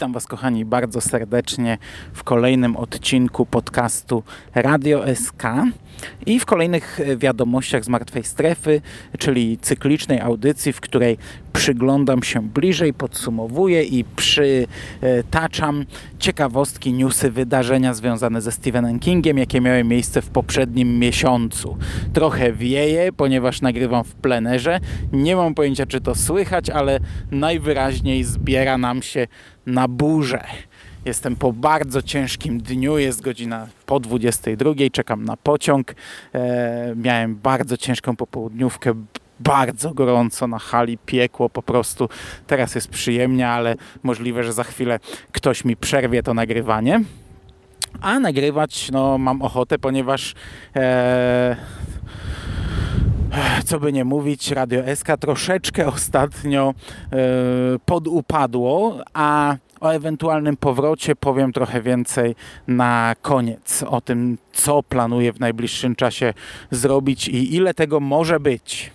Witam 0.00 0.12
Was, 0.12 0.26
kochani, 0.26 0.64
bardzo 0.64 1.00
serdecznie 1.00 1.78
w 2.12 2.24
kolejnym 2.24 2.76
odcinku 2.76 3.46
podcastu 3.46 4.22
Radio 4.54 5.04
SK 5.14 5.42
i 6.26 6.40
w 6.40 6.46
kolejnych 6.46 7.00
wiadomościach 7.16 7.84
z 7.84 7.88
martwej 7.88 8.24
strefy, 8.24 8.80
czyli 9.18 9.58
cyklicznej 9.58 10.20
audycji, 10.20 10.72
w 10.72 10.80
której 10.80 11.18
przyglądam 11.52 12.22
się 12.22 12.42
bliżej, 12.42 12.94
podsumowuję 12.94 13.84
i 13.84 14.04
przytaczam 14.04 15.84
ciekawostki, 16.18 16.92
newsy, 16.92 17.30
wydarzenia 17.30 17.94
związane 17.94 18.40
ze 18.40 18.52
Stephenem 18.52 18.98
Kingiem, 18.98 19.38
jakie 19.38 19.60
miały 19.60 19.84
miejsce 19.84 20.22
w 20.22 20.30
poprzednim 20.30 20.98
miesiącu. 20.98 21.76
Trochę 22.12 22.52
wieje, 22.52 23.12
ponieważ 23.12 23.60
nagrywam 23.60 24.04
w 24.04 24.14
plenerze. 24.14 24.80
Nie 25.12 25.36
mam 25.36 25.54
pojęcia, 25.54 25.86
czy 25.86 26.00
to 26.00 26.14
słychać, 26.14 26.70
ale 26.70 27.00
najwyraźniej 27.30 28.24
zbiera 28.24 28.78
nam 28.78 29.02
się 29.02 29.26
na 29.70 29.88
burzę. 29.88 30.44
Jestem 31.04 31.36
po 31.36 31.52
bardzo 31.52 32.02
ciężkim 32.02 32.60
dniu, 32.60 32.98
jest 32.98 33.22
godzina 33.22 33.66
po 33.86 34.00
22, 34.00 34.70
czekam 34.92 35.24
na 35.24 35.36
pociąg. 35.36 35.94
E, 36.34 36.94
miałem 36.96 37.36
bardzo 37.36 37.76
ciężką 37.76 38.16
popołudniówkę, 38.16 38.94
bardzo 39.40 39.94
gorąco 39.94 40.46
na 40.46 40.58
hali, 40.58 40.98
piekło 40.98 41.48
po 41.48 41.62
prostu. 41.62 42.08
Teraz 42.46 42.74
jest 42.74 42.88
przyjemnie, 42.88 43.48
ale 43.48 43.76
możliwe, 44.02 44.44
że 44.44 44.52
za 44.52 44.64
chwilę 44.64 45.00
ktoś 45.32 45.64
mi 45.64 45.76
przerwie 45.76 46.22
to 46.22 46.34
nagrywanie. 46.34 47.00
A 48.00 48.20
nagrywać 48.20 48.90
no, 48.92 49.18
mam 49.18 49.42
ochotę, 49.42 49.78
ponieważ 49.78 50.34
e, 50.76 51.56
co 53.64 53.80
by 53.80 53.92
nie 53.92 54.04
mówić, 54.04 54.50
Radio 54.50 54.96
SK 54.96 55.06
troszeczkę 55.20 55.86
ostatnio 55.86 56.74
e, 57.12 57.16
podupadło, 57.86 58.98
a 59.14 59.56
o 59.80 59.90
ewentualnym 59.90 60.56
powrocie 60.56 61.16
powiem 61.16 61.52
trochę 61.52 61.82
więcej 61.82 62.34
na 62.68 63.14
koniec. 63.22 63.82
O 63.82 64.00
tym, 64.00 64.38
co 64.52 64.82
planuję 64.82 65.32
w 65.32 65.40
najbliższym 65.40 65.96
czasie 65.96 66.34
zrobić 66.70 67.28
i 67.28 67.54
ile 67.54 67.74
tego 67.74 68.00
może 68.00 68.40
być. 68.40 68.90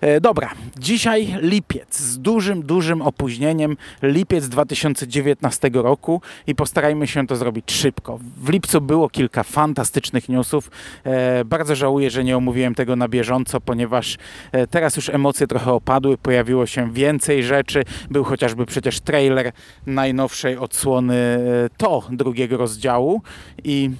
E, 0.00 0.20
dobra, 0.20 0.50
dzisiaj 0.78 1.34
lipiec 1.40 1.98
z 1.98 2.18
dużym, 2.18 2.62
dużym 2.62 3.02
opóźnieniem. 3.02 3.76
Lipiec 4.02 4.48
2019 4.48 5.70
roku 5.74 6.20
i 6.46 6.54
postarajmy 6.54 7.06
się 7.06 7.26
to 7.26 7.36
zrobić 7.36 7.72
szybko. 7.72 8.18
W 8.36 8.48
lipcu 8.48 8.80
było 8.80 9.08
kilka 9.08 9.42
fantastycznych 9.42 10.28
newsów. 10.28 10.70
E, 11.04 11.44
bardzo 11.44 11.76
żałuję, 11.76 12.10
że 12.10 12.24
nie 12.24 12.36
omówiłem 12.36 12.74
tego 12.74 12.96
na 12.96 13.08
bieżąco, 13.08 13.60
ponieważ 13.60 14.18
e, 14.52 14.66
teraz 14.66 14.96
już 14.96 15.08
emocje 15.08 15.46
trochę 15.46 15.72
opadły, 15.72 16.18
pojawiło 16.18 16.66
się 16.66 16.92
więcej 16.92 17.44
rzeczy. 17.44 17.82
Był 18.10 18.24
chociażby 18.24 18.66
przecież 18.66 19.00
trailer 19.00 19.52
najnowszej 19.86 20.56
odsłony 20.56 21.38
to 21.76 22.02
drugiego 22.10 22.56
rozdziału 22.56 23.22
i 23.64 23.90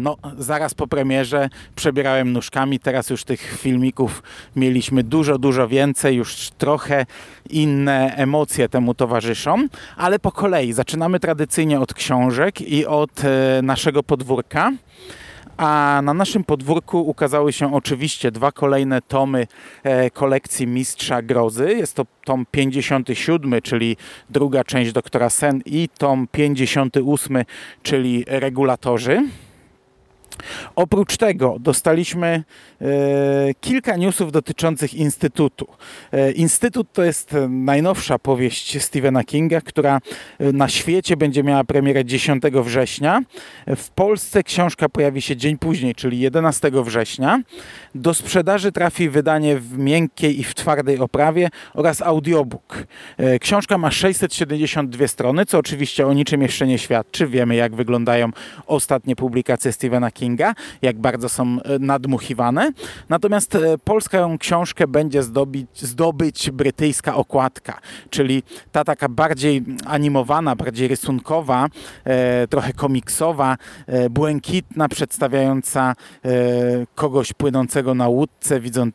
no, 0.00 0.16
zaraz 0.38 0.74
po 0.74 0.86
premierze 0.86 1.48
przebierałem 1.76 2.32
nóżkami, 2.32 2.80
teraz 2.80 3.10
już 3.10 3.24
tych 3.24 3.58
filmików 3.58 4.22
mieliśmy 4.56 5.02
dużo, 5.02 5.38
dużo 5.38 5.68
więcej, 5.68 6.16
już 6.16 6.50
trochę 6.58 7.06
inne 7.50 8.14
emocje 8.16 8.68
temu 8.68 8.94
towarzyszą, 8.94 9.68
ale 9.96 10.18
po 10.18 10.32
kolei 10.32 10.72
zaczynamy 10.72 11.20
tradycyjnie 11.20 11.80
od 11.80 11.94
książek 11.94 12.60
i 12.60 12.86
od 12.86 13.24
e, 13.24 13.62
naszego 13.62 14.02
podwórka. 14.02 14.72
A 15.60 16.00
na 16.04 16.14
naszym 16.14 16.44
podwórku 16.44 16.98
ukazały 17.00 17.52
się 17.52 17.74
oczywiście 17.74 18.30
dwa 18.30 18.52
kolejne 18.52 19.02
tomy 19.02 19.46
e, 19.82 20.10
kolekcji 20.10 20.66
Mistrza 20.66 21.22
Grozy. 21.22 21.74
Jest 21.74 21.96
to 21.96 22.06
tom 22.24 22.46
57, 22.50 23.62
czyli 23.62 23.96
druga 24.30 24.64
część 24.64 24.92
Doktora 24.92 25.30
Sen 25.30 25.62
i 25.66 25.88
tom 25.98 26.26
58, 26.32 27.44
czyli 27.82 28.24
Regulatorzy. 28.26 29.22
Oprócz 30.76 31.16
tego 31.16 31.56
dostaliśmy 31.60 32.44
e, 32.80 32.86
kilka 33.60 33.96
newsów 33.96 34.32
dotyczących 34.32 34.94
Instytutu. 34.94 35.66
E, 36.12 36.32
Instytut 36.32 36.92
to 36.92 37.04
jest 37.04 37.36
najnowsza 37.48 38.18
powieść 38.18 38.82
Stephena 38.82 39.24
Kinga, 39.24 39.60
która 39.60 40.00
e, 40.38 40.52
na 40.52 40.68
świecie 40.68 41.16
będzie 41.16 41.42
miała 41.42 41.64
premierę 41.64 42.04
10 42.04 42.42
września. 42.64 43.22
W 43.76 43.90
Polsce 43.90 44.42
książka 44.42 44.88
pojawi 44.88 45.22
się 45.22 45.36
dzień 45.36 45.58
później, 45.58 45.94
czyli 45.94 46.20
11 46.20 46.70
września. 46.84 47.40
Do 47.94 48.14
sprzedaży 48.14 48.72
trafi 48.72 49.08
wydanie 49.08 49.56
w 49.56 49.78
miękkiej 49.78 50.40
i 50.40 50.44
w 50.44 50.54
twardej 50.54 50.98
oprawie 50.98 51.48
oraz 51.74 52.02
audiobook. 52.02 52.86
Książka 53.40 53.78
ma 53.78 53.90
672 53.90 55.08
strony, 55.08 55.46
co 55.46 55.58
oczywiście 55.58 56.06
o 56.06 56.12
niczym 56.12 56.42
jeszcze 56.42 56.66
nie 56.66 56.78
świadczy. 56.78 57.26
Wiemy, 57.26 57.54
jak 57.54 57.74
wyglądają 57.74 58.30
ostatnie 58.66 59.16
publikacje 59.16 59.72
Stephena 59.72 60.10
Kinga, 60.10 60.29
jak 60.82 60.98
bardzo 60.98 61.28
są 61.28 61.42
e, 61.44 61.78
nadmuchiwane. 61.78 62.72
Natomiast 63.08 63.54
e, 63.54 63.78
polską 63.78 64.38
książkę 64.38 64.86
będzie 64.86 65.22
zdobyć 65.74 66.50
brytyjska 66.50 67.14
okładka, 67.14 67.80
czyli 68.10 68.42
ta 68.72 68.84
taka 68.84 69.08
bardziej 69.08 69.64
animowana, 69.86 70.56
bardziej 70.56 70.88
rysunkowa, 70.88 71.68
trochę 72.50 72.72
komiksowa, 72.72 73.56
błękitna, 74.10 74.88
przedstawiająca 74.88 75.94
kogoś 76.94 77.32
płynącego 77.32 77.94
na 77.94 78.08
łódce, 78.08 78.60
widząc 78.60 78.94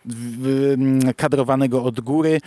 kadrowanego 1.18 1.84
od 1.84 2.02
góry 2.02 2.40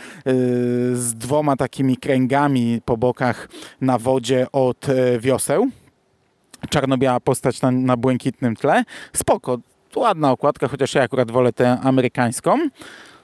z 0.92 1.14
dwoma 1.14 1.56
takimi 1.56 1.96
kręgami 1.96 2.80
po 2.84 2.96
bokach 2.96 3.48
na 3.80 3.98
wodzie 3.98 4.46
od 4.52 4.88
e, 4.88 5.18
wioseł. 5.18 5.70
Czarno-biała 6.70 7.20
postać 7.20 7.62
na, 7.62 7.70
na 7.70 7.96
błękitnym 7.96 8.56
tle. 8.56 8.84
Spoko, 9.12 9.58
ładna 9.96 10.30
okładka, 10.30 10.68
chociaż 10.68 10.94
ja 10.94 11.02
akurat 11.02 11.30
wolę 11.30 11.52
tę 11.52 11.78
amerykańską. 11.82 12.58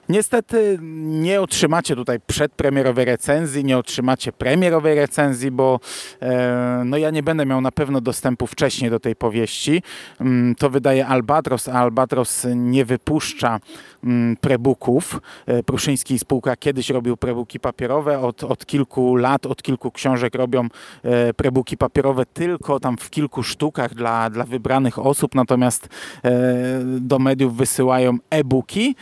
Niestety 0.09 0.77
nie 1.01 1.41
otrzymacie 1.41 1.95
tutaj 1.95 2.19
przedpremierowej 2.27 3.05
recenzji, 3.05 3.63
nie 3.63 3.77
otrzymacie 3.77 4.31
premierowej 4.31 4.95
recenzji, 4.95 5.51
bo 5.51 5.79
e, 6.21 6.81
no 6.85 6.97
ja 6.97 7.09
nie 7.09 7.23
będę 7.23 7.45
miał 7.45 7.61
na 7.61 7.71
pewno 7.71 8.01
dostępu 8.01 8.47
wcześniej 8.47 8.91
do 8.91 8.99
tej 8.99 9.15
powieści. 9.15 9.83
Mm, 10.19 10.55
to 10.55 10.69
wydaje 10.69 11.07
Albatros, 11.07 11.69
a 11.69 11.73
Albatros 11.73 12.47
nie 12.55 12.85
wypuszcza 12.85 13.59
mm, 14.03 14.37
prebooków. 14.37 15.21
E, 15.45 15.63
Pruszyński 15.63 16.19
spółka 16.19 16.55
kiedyś 16.55 16.89
robił 16.89 17.17
prebooki 17.17 17.59
papierowe, 17.59 18.19
od, 18.19 18.43
od 18.43 18.65
kilku 18.65 19.15
lat, 19.15 19.45
od 19.45 19.63
kilku 19.63 19.91
książek 19.91 20.35
robią 20.35 20.67
e, 21.03 21.33
prebooki 21.33 21.77
papierowe 21.77 22.25
tylko 22.25 22.79
tam 22.79 22.97
w 22.97 23.09
kilku 23.09 23.43
sztukach 23.43 23.93
dla, 23.93 24.29
dla 24.29 24.43
wybranych 24.43 24.99
osób, 24.99 25.35
natomiast 25.35 25.87
do 26.99 27.19
mediów 27.19 27.57
wysyłają 27.57 28.17
e-booki 28.29 28.95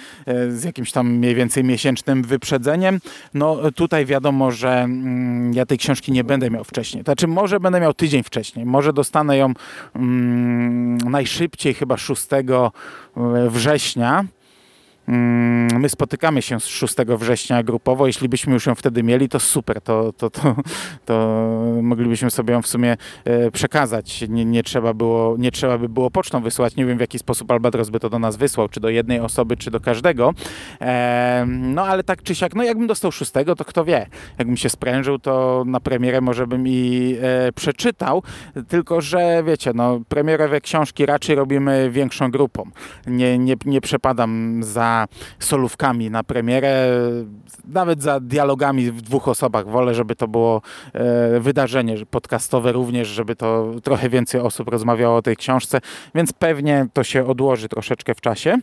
z 0.49 0.63
jakimś 0.63 0.93
tam 0.94 1.10
mniej 1.10 1.36
więcej 1.36 1.63
miesięcznym 1.63 2.24
wyprzedzeniem. 2.24 3.00
No 3.34 3.72
tutaj 3.72 4.06
wiadomo, 4.06 4.51
że 4.51 4.81
mm, 4.81 5.54
ja 5.54 5.66
tej 5.66 5.78
książki 5.78 6.12
nie 6.12 6.24
będę 6.24 6.50
miał 6.50 6.63
wcześniej. 6.63 7.04
Znaczy 7.04 7.28
może 7.28 7.60
będę 7.60 7.80
miał 7.80 7.94
tydzień 7.94 8.24
wcześniej. 8.24 8.66
Może 8.66 8.94
dostanę 8.94 9.38
ją 9.38 9.54
mm, 9.95 10.98
najszybciej 10.98 11.74
chyba 11.74 11.98
6 11.98 12.28
e, 12.34 12.40
września. 13.50 14.25
Mm, 15.07 15.81
my 15.81 15.89
spotykamy 15.89 16.41
się 16.41 16.59
z 16.59 16.65
6 16.65 16.95
września 17.07 17.63
grupowo. 17.63 18.07
Jeśli 18.07 18.29
byśmy 18.29 18.53
już 18.53 18.65
ją 18.65 18.75
wtedy 18.75 19.03
mieli, 19.03 19.29
to 19.29 19.39
super, 19.39 19.81
to, 19.81 20.13
to, 20.13 20.29
to, 20.29 20.55
to 21.05 21.45
moglibyśmy 21.81 22.31
sobie 22.31 22.53
ją 22.53 22.61
w 22.61 22.67
sumie 22.67 22.97
e, 23.25 23.51
przekazać. 23.51 24.25
Nie, 24.29 24.45
nie, 24.45 24.63
trzeba 24.63 24.94
było, 24.94 25.35
nie 25.38 25.51
trzeba 25.51 25.77
by 25.77 25.89
było 25.89 26.11
pocztą 26.11 26.41
wysłać. 26.41 26.75
Nie 26.75 26.85
wiem, 26.85 26.97
w 26.97 27.01
jaki 27.01 27.19
sposób 27.19 27.51
Albatros 27.51 27.89
by 27.89 28.00
to 28.00 28.09
do 28.09 28.19
nas 28.19 28.38
wysłał, 28.38 28.69
czy 28.69 28.79
do 28.79 28.89
jednej 28.89 29.19
osoby, 29.19 29.57
czy 29.57 29.71
do 29.71 29.79
każdego. 29.79 30.33
No 31.47 31.85
ale 31.85 32.03
tak 32.03 32.23
czy 32.23 32.35
siak, 32.35 32.56
no 32.56 32.63
jakbym 32.63 32.88
dostał 32.88 33.11
6, 33.11 33.31
to 33.57 33.65
kto 33.65 33.85
wie. 33.85 34.07
Jakbym 34.38 34.57
się 34.57 34.69
sprężył, 34.69 35.19
to 35.19 35.63
na 35.67 35.79
premierę 35.79 36.21
może 36.21 36.47
bym 36.47 36.67
i 36.67 37.15
e, 37.21 37.51
przeczytał. 37.51 38.23
Tylko, 38.67 39.01
że 39.01 39.44
wiecie, 39.45 39.71
no 39.75 39.99
premierowe 40.09 40.61
książki 40.61 41.06
raczej 41.06 41.35
robimy 41.35 41.89
większą 41.91 42.31
grupą. 42.31 42.69
Nie, 43.07 43.38
nie, 43.38 43.56
nie 43.65 43.81
przepadam 43.81 44.63
za 44.63 44.93
solówkami 45.40 46.10
na 46.10 46.24
premierę, 46.24 46.88
nawet 47.66 48.04
za 48.04 48.19
dialogami 48.19 48.92
w 48.92 49.01
dwóch 49.01 49.28
osobach. 49.28 49.68
Wolę, 49.68 49.95
żeby 49.95 50.16
to 50.16 50.28
było 50.28 50.62
e, 50.94 51.40
wydarzenie 51.40 52.06
podcastowe 52.06 52.72
również, 52.72 53.07
żeby 53.07 53.36
to 53.36 53.72
trochę 53.84 54.10
więcej 54.10 54.42
osób 54.42 54.68
rozmawiało 54.68 55.18
o 55.18 55.22
tej 55.22 55.38
książce, 55.38 55.81
więc 56.16 56.34
pewnie 56.34 56.88
to 56.94 57.04
się 57.04 57.28
odłoży 57.28 57.69
troszeczkę 57.69 58.16
w 58.16 58.22
czasie. 58.22 58.57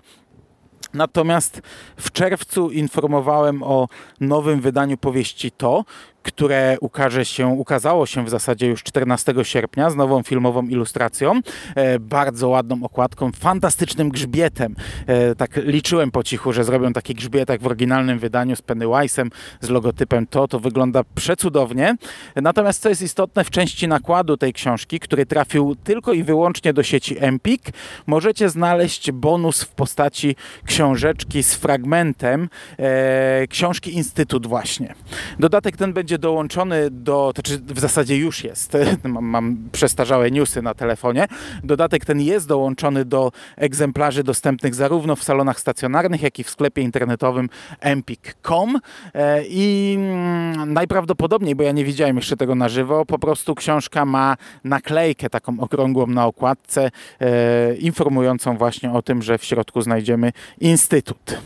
Natomiast 0.94 1.62
w 1.96 2.12
czerwcu 2.12 2.70
informowałem 2.70 3.62
o 3.62 3.88
nowym 4.20 4.60
wydaniu 4.60 4.96
powieści 4.96 5.50
To, 5.50 5.84
które 6.22 6.76
ukaże 6.80 7.24
się, 7.24 7.46
ukazało 7.46 8.06
się 8.06 8.24
w 8.24 8.30
zasadzie 8.30 8.66
już 8.66 8.82
14 8.82 9.34
sierpnia 9.42 9.90
z 9.90 9.96
nową 9.96 10.22
filmową 10.22 10.62
ilustracją, 10.62 11.40
e, 11.74 11.98
bardzo 11.98 12.48
ładną 12.48 12.84
okładką, 12.84 13.32
fantastycznym 13.32 14.08
grzbietem. 14.08 14.74
E, 15.06 15.34
tak 15.34 15.56
liczyłem 15.56 16.10
po 16.10 16.22
cichu, 16.22 16.52
że 16.52 16.64
zrobią 16.64 16.92
taki 16.92 17.14
grzbiet 17.14 17.48
jak 17.48 17.62
w 17.62 17.66
oryginalnym 17.66 18.18
wydaniu 18.18 18.56
z 18.56 18.62
Pennywise'em, 18.62 19.30
z 19.60 19.68
logotypem 19.68 20.26
to, 20.26 20.48
to 20.48 20.60
wygląda 20.60 21.02
przecudownie. 21.14 21.96
Natomiast 22.36 22.82
co 22.82 22.88
jest 22.88 23.02
istotne, 23.02 23.44
w 23.44 23.50
części 23.50 23.88
nakładu 23.88 24.36
tej 24.36 24.52
książki, 24.52 25.00
który 25.00 25.26
trafił 25.26 25.76
tylko 25.84 26.12
i 26.12 26.22
wyłącznie 26.22 26.72
do 26.72 26.82
sieci 26.82 27.16
Empik, 27.18 27.62
możecie 28.06 28.48
znaleźć 28.48 29.12
bonus 29.12 29.62
w 29.62 29.68
postaci 29.68 30.36
książeczki 30.64 31.42
z 31.42 31.54
fragmentem 31.54 32.48
e, 32.78 33.46
książki 33.46 33.94
Instytut 33.94 34.46
właśnie. 34.46 34.94
Dodatek 35.38 35.76
ten 35.76 35.92
będzie 35.92 36.09
będzie 36.10 36.18
dołączony 36.18 36.90
do, 36.90 37.32
to 37.34 37.42
czy 37.42 37.58
w 37.58 37.80
zasadzie 37.80 38.16
już 38.16 38.44
jest, 38.44 38.72
mam, 39.04 39.24
mam 39.24 39.56
przestarzałe 39.72 40.30
newsy 40.30 40.62
na 40.62 40.74
telefonie, 40.74 41.26
dodatek 41.64 42.04
ten 42.04 42.20
jest 42.20 42.48
dołączony 42.48 43.04
do 43.04 43.32
egzemplarzy 43.56 44.24
dostępnych 44.24 44.74
zarówno 44.74 45.16
w 45.16 45.24
salonach 45.24 45.60
stacjonarnych, 45.60 46.22
jak 46.22 46.38
i 46.38 46.44
w 46.44 46.50
sklepie 46.50 46.82
internetowym 46.82 47.48
empik.com 47.80 48.78
e, 49.14 49.44
i 49.44 49.94
mm, 49.98 50.72
najprawdopodobniej, 50.72 51.54
bo 51.54 51.62
ja 51.62 51.72
nie 51.72 51.84
widziałem 51.84 52.16
jeszcze 52.16 52.36
tego 52.36 52.54
na 52.54 52.68
żywo, 52.68 53.06
po 53.06 53.18
prostu 53.18 53.54
książka 53.54 54.04
ma 54.04 54.36
naklejkę 54.64 55.30
taką 55.30 55.60
okrągłą 55.60 56.06
na 56.06 56.26
okładce, 56.26 56.90
e, 57.20 57.74
informującą 57.74 58.56
właśnie 58.56 58.92
o 58.92 59.02
tym, 59.02 59.22
że 59.22 59.38
w 59.38 59.44
środku 59.44 59.82
znajdziemy 59.82 60.32
instytut. 60.60 61.36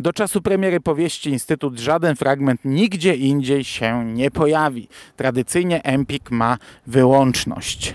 Do 0.00 0.12
czasu 0.12 0.42
premiery 0.42 0.80
powieści 0.80 1.30
Instytut 1.30 1.78
żaden 1.78 2.16
fragment 2.16 2.60
nigdzie 2.64 3.14
indziej 3.14 3.64
się 3.64 4.04
nie 4.04 4.30
pojawi. 4.30 4.88
Tradycyjnie 5.16 5.84
Empik 5.84 6.30
ma 6.30 6.58
wyłączność. 6.86 7.94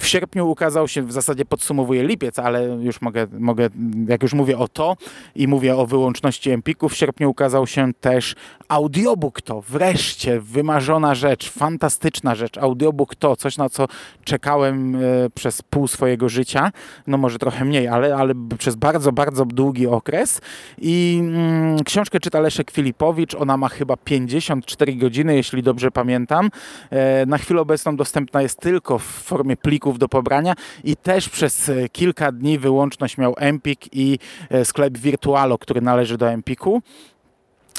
W 0.00 0.06
sierpniu 0.06 0.50
ukazał 0.50 0.88
się, 0.88 1.02
w 1.02 1.12
zasadzie 1.12 1.44
podsumowuje 1.44 2.04
lipiec, 2.04 2.38
ale 2.38 2.64
już 2.64 3.00
mogę, 3.00 3.26
mogę, 3.38 3.68
jak 4.08 4.22
już 4.22 4.32
mówię 4.32 4.58
o 4.58 4.68
to 4.68 4.96
i 5.34 5.48
mówię 5.48 5.76
o 5.76 5.86
wyłączności 5.86 6.50
Empiku, 6.50 6.88
w 6.88 6.96
sierpniu 6.96 7.30
ukazał 7.30 7.66
się 7.66 7.92
też 8.00 8.34
audiobook 8.68 9.42
to, 9.42 9.60
wreszcie 9.60 10.40
wymarzona 10.40 11.14
rzecz, 11.14 11.50
fantastyczna 11.50 12.34
rzecz, 12.34 12.58
audiobook 12.58 13.14
to, 13.14 13.36
coś 13.36 13.56
na 13.56 13.68
co 13.68 13.86
czekałem 14.24 14.96
e, 14.96 15.00
przez 15.34 15.62
pół 15.62 15.88
swojego 15.88 16.28
życia, 16.28 16.72
no 17.06 17.18
może 17.18 17.38
trochę 17.38 17.64
mniej, 17.64 17.88
ale, 17.88 18.16
ale 18.16 18.34
przez 18.58 18.76
bardzo, 18.76 19.12
bardzo 19.12 19.44
długi 19.44 19.86
okres. 19.86 20.40
I 20.78 21.18
mm, 21.22 21.84
książkę 21.84 22.20
czyta 22.20 22.40
Leszek 22.40 22.70
Filipowicz, 22.70 23.34
ona 23.34 23.56
ma 23.56 23.68
chyba 23.68 23.96
54 23.96 24.96
godziny, 24.96 25.36
jeśli 25.36 25.62
dobrze 25.62 25.90
pamiętam. 25.90 26.50
E, 26.90 27.26
na 27.26 27.38
chwilę 27.38 27.60
obecną 27.60 27.96
dostępna 27.96 28.42
jest 28.42 28.60
tylko 28.60 28.98
w 28.98 29.04
formie 29.04 29.56
pliku 29.56 29.89
do 29.98 30.08
pobrania 30.08 30.54
i 30.84 30.96
też 30.96 31.28
przez 31.28 31.68
e, 31.68 31.88
kilka 31.88 32.32
dni 32.32 32.58
wyłączność 32.58 33.18
miał 33.18 33.34
Empik 33.38 33.80
i 33.92 34.18
e, 34.50 34.64
sklep 34.64 34.98
Virtualo, 34.98 35.58
który 35.58 35.80
należy 35.80 36.18
do 36.18 36.30
Empiku. 36.30 36.82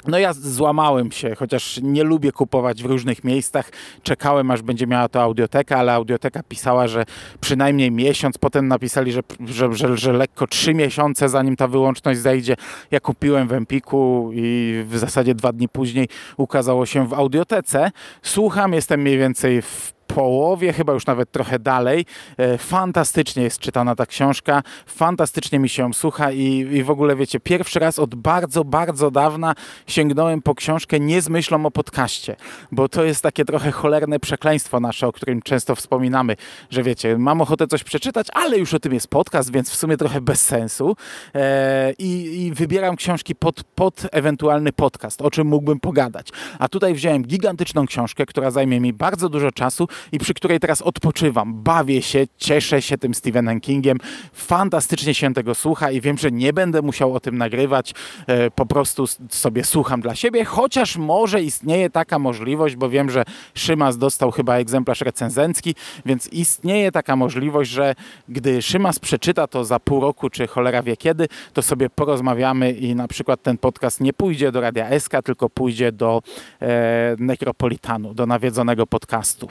No 0.07 0.19
ja 0.19 0.33
złamałem 0.33 1.11
się, 1.11 1.35
chociaż 1.35 1.79
nie 1.83 2.03
lubię 2.03 2.31
kupować 2.31 2.83
w 2.83 2.85
różnych 2.85 3.23
miejscach. 3.23 3.69
Czekałem, 4.03 4.51
aż 4.51 4.61
będzie 4.61 4.87
miała 4.87 5.09
to 5.09 5.21
audioteka, 5.21 5.77
ale 5.77 5.93
audioteka 5.93 6.43
pisała, 6.43 6.87
że 6.87 7.05
przynajmniej 7.41 7.91
miesiąc. 7.91 8.37
Potem 8.37 8.67
napisali, 8.67 9.11
że, 9.11 9.21
że, 9.45 9.73
że, 9.73 9.97
że 9.97 10.13
lekko 10.13 10.47
trzy 10.47 10.73
miesiące, 10.73 11.29
zanim 11.29 11.55
ta 11.55 11.67
wyłączność 11.67 12.19
zejdzie. 12.19 12.55
Ja 12.91 12.99
kupiłem 12.99 13.47
w 13.47 13.53
Empiku 13.53 14.29
i 14.33 14.83
w 14.87 14.97
zasadzie 14.97 15.35
dwa 15.35 15.53
dni 15.53 15.69
później 15.69 16.07
ukazało 16.37 16.85
się 16.85 17.07
w 17.07 17.13
audiotece. 17.13 17.91
Słucham, 18.21 18.73
jestem 18.73 19.01
mniej 19.01 19.17
więcej 19.17 19.61
w 19.61 19.93
połowie, 20.15 20.73
chyba 20.73 20.93
już 20.93 21.05
nawet 21.05 21.31
trochę 21.31 21.59
dalej. 21.59 22.05
E, 22.37 22.57
fantastycznie 22.57 23.43
jest 23.43 23.59
czytana 23.59 23.95
ta 23.95 24.05
książka, 24.05 24.63
fantastycznie 24.85 25.59
mi 25.59 25.69
się 25.69 25.93
słucha 25.93 26.31
i, 26.31 26.43
i 26.71 26.83
w 26.83 26.89
ogóle 26.89 27.15
wiecie, 27.15 27.39
pierwszy 27.39 27.79
raz 27.79 27.99
od 27.99 28.15
bardzo, 28.15 28.63
bardzo 28.63 29.11
dawna 29.11 29.55
sięgnąłem 29.87 30.41
po 30.41 30.55
książkę 30.55 30.99
nie 30.99 31.21
z 31.21 31.29
myślą 31.29 31.65
o 31.65 31.71
podcaście, 31.71 32.35
bo 32.71 32.89
to 32.89 33.03
jest 33.03 33.23
takie 33.23 33.45
trochę 33.45 33.71
cholerne 33.71 34.19
przekleństwo 34.19 34.79
nasze, 34.79 35.07
o 35.07 35.11
którym 35.11 35.41
często 35.41 35.75
wspominamy, 35.75 36.35
że 36.69 36.83
wiecie, 36.83 37.17
mam 37.17 37.41
ochotę 37.41 37.67
coś 37.67 37.83
przeczytać, 37.83 38.27
ale 38.33 38.57
już 38.57 38.73
o 38.73 38.79
tym 38.79 38.93
jest 38.93 39.07
podcast, 39.07 39.51
więc 39.51 39.69
w 39.69 39.75
sumie 39.75 39.97
trochę 39.97 40.21
bez 40.21 40.41
sensu 40.41 40.95
e, 41.35 41.93
i, 41.99 42.41
i 42.45 42.53
wybieram 42.53 42.95
książki 42.95 43.35
pod, 43.35 43.63
pod 43.63 44.01
ewentualny 44.11 44.73
podcast, 44.73 45.21
o 45.21 45.31
czym 45.31 45.47
mógłbym 45.47 45.79
pogadać. 45.79 46.27
A 46.59 46.67
tutaj 46.67 46.93
wziąłem 46.93 47.23
gigantyczną 47.23 47.85
książkę, 47.85 48.25
która 48.25 48.51
zajmie 48.51 48.79
mi 48.79 48.93
bardzo 48.93 49.29
dużo 49.29 49.51
czasu 49.51 49.87
i 50.11 50.19
przy 50.19 50.33
której 50.33 50.59
teraz 50.59 50.81
odpoczywam, 50.81 51.63
bawię 51.63 52.01
się, 52.01 52.27
cieszę 52.37 52.81
się 52.81 52.97
tym 52.97 53.13
Stephenem 53.13 53.61
Kingiem, 53.61 53.97
fantastycznie 54.33 55.13
się 55.13 55.33
tego 55.33 55.55
słucha 55.55 55.91
i 55.91 56.01
wiem, 56.01 56.17
że 56.17 56.31
nie 56.31 56.53
będę 56.53 56.81
musiał 56.81 57.15
o 57.15 57.19
tym 57.19 57.37
nagrywać, 57.37 57.93
e, 58.27 58.51
po 58.51 58.65
prostu 58.65 59.05
sobie 59.29 59.63
słucham 59.63 60.01
dla 60.01 60.15
siebie, 60.15 60.45
chociaż 60.45 60.97
może 60.97 61.41
istnieje 61.41 61.89
taka 61.89 62.19
możliwość, 62.19 62.75
bo 62.75 62.89
wiem, 62.89 63.09
że 63.09 63.23
Szymas 63.53 63.97
dostał 63.97 64.31
chyba 64.31 64.55
egzemplarz 64.55 65.01
recenzencki, 65.01 65.75
więc 66.05 66.27
istnieje 66.27 66.91
taka 66.91 67.15
możliwość, 67.15 67.71
że 67.71 67.95
gdy 68.29 68.61
Szymas 68.61 68.99
przeczyta 68.99 69.47
to 69.47 69.65
za 69.65 69.79
pół 69.79 70.01
roku, 70.01 70.29
czy 70.29 70.47
cholera 70.47 70.83
wie 70.83 70.97
kiedy, 70.97 71.27
to 71.53 71.61
sobie 71.61 71.89
porozmawiamy 71.89 72.71
i 72.71 72.95
na 72.95 73.07
przykład 73.07 73.43
ten 73.43 73.57
podcast 73.57 74.01
nie 74.01 74.13
pójdzie 74.13 74.51
do 74.51 74.61
Radia 74.61 74.99
SK, 74.99 75.11
tylko 75.23 75.49
pójdzie 75.49 75.91
do 75.91 76.21
e, 76.61 77.15
Necropolitanu, 77.19 78.13
do 78.13 78.25
nawiedzonego 78.25 78.87
podcastu 78.87 79.47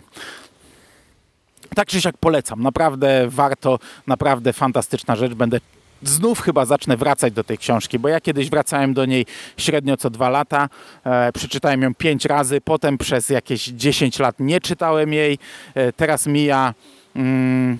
tak 1.74 1.88
czy 1.88 2.00
siak 2.00 2.18
polecam. 2.18 2.62
Naprawdę 2.62 3.28
warto, 3.28 3.78
naprawdę 4.06 4.52
fantastyczna 4.52 5.16
rzecz. 5.16 5.34
Będę 5.34 5.60
znów 6.02 6.40
chyba 6.40 6.64
zacznę 6.64 6.96
wracać 6.96 7.32
do 7.32 7.44
tej 7.44 7.58
książki, 7.58 7.98
bo 7.98 8.08
ja 8.08 8.20
kiedyś 8.20 8.50
wracałem 8.50 8.94
do 8.94 9.04
niej 9.04 9.26
średnio 9.56 9.96
co 9.96 10.10
dwa 10.10 10.28
lata. 10.30 10.68
E, 11.04 11.32
przeczytałem 11.32 11.82
ją 11.82 11.94
pięć 11.94 12.24
razy, 12.24 12.60
potem 12.60 12.98
przez 12.98 13.28
jakieś 13.28 13.64
10 13.64 14.18
lat 14.18 14.34
nie 14.38 14.60
czytałem 14.60 15.12
jej. 15.12 15.38
E, 15.74 15.92
teraz 15.92 16.26
mija. 16.26 16.74
Mm, 17.16 17.78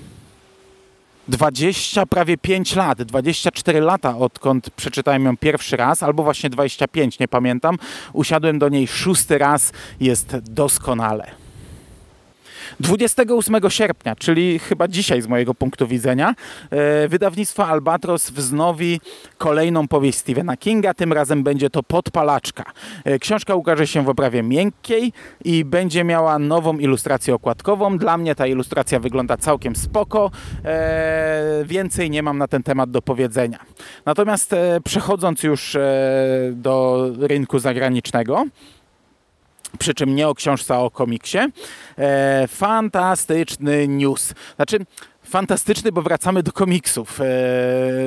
20, 1.28 2.06
prawie 2.06 2.38
5 2.38 2.76
lat, 2.76 3.02
24 3.02 3.80
lata 3.80 4.16
odkąd 4.16 4.70
przeczytałem 4.70 5.25
ją 5.25 5.37
pierwszy 5.37 5.76
raz, 5.76 6.02
albo 6.02 6.23
właśnie 6.23 6.50
25, 6.50 7.18
nie 7.18 7.28
pamiętam. 7.28 7.76
Usiadłem 8.12 8.59
do 8.59 8.68
niej 8.68 8.88
szósty 8.88 9.38
raz, 9.38 9.73
jest 10.00 10.37
doskonale. 10.37 11.39
28 12.81 13.71
sierpnia, 13.71 14.17
czyli 14.17 14.59
chyba 14.59 14.89
dzisiaj 14.89 15.23
z 15.23 15.27
mojego 15.27 15.55
punktu 15.55 15.87
widzenia, 15.87 16.35
e, 16.71 17.09
wydawnictwo 17.09 17.67
Albatros 17.67 18.31
wznowi 18.31 19.00
kolejną 19.39 19.89
powieść 19.89 20.19
Stephena 20.19 20.57
Kinga. 20.57 20.95
Tym 20.95 21.12
razem 21.12 21.43
będzie 21.43 21.71
to 21.71 21.83
Podpalaczka. 21.83 22.65
E, 23.05 23.19
książka 23.19 23.55
ukaże 23.55 23.87
się 23.87 24.05
w 24.05 24.09
oprawie 24.09 24.43
miękkiej 24.43 25.12
i 25.45 25.65
będzie 25.65 26.05
miała 26.05 26.39
nową 26.39 26.79
ilustrację 26.79 27.35
okładkową. 27.35 27.99
Dla 27.99 28.17
mnie 28.17 28.35
ta 28.35 28.47
ilustracja 28.47 29.00
wygląda 29.00 29.37
całkiem 29.37 29.77
spoko. 29.77 30.31
E, 30.65 31.62
więcej 31.65 32.11
nie 32.11 32.23
mam 32.23 32.39
na 32.39 32.49
ten 32.49 32.62
temat 32.62 32.91
do 32.91 33.03
powiedzenia. 33.03 33.59
Natomiast 34.07 34.55
przechodząc 34.85 35.43
już 35.43 35.77
do 36.53 37.07
rynku 37.21 37.59
zagranicznego, 37.59 38.45
przy 39.79 39.95
czym 39.95 40.15
nie 40.15 40.29
o 40.29 40.35
książce, 40.35 40.75
a 40.75 40.79
o 40.79 40.91
komiksie. 40.91 41.39
E, 41.99 42.49
fantastyczny 42.49 43.89
news. 43.89 44.35
Znaczy, 44.57 44.79
fantastyczny, 45.23 45.93
bo 45.93 46.03
wracamy 46.03 46.43
do 46.43 46.53
komiksów. 46.53 47.21
E, 47.21 47.25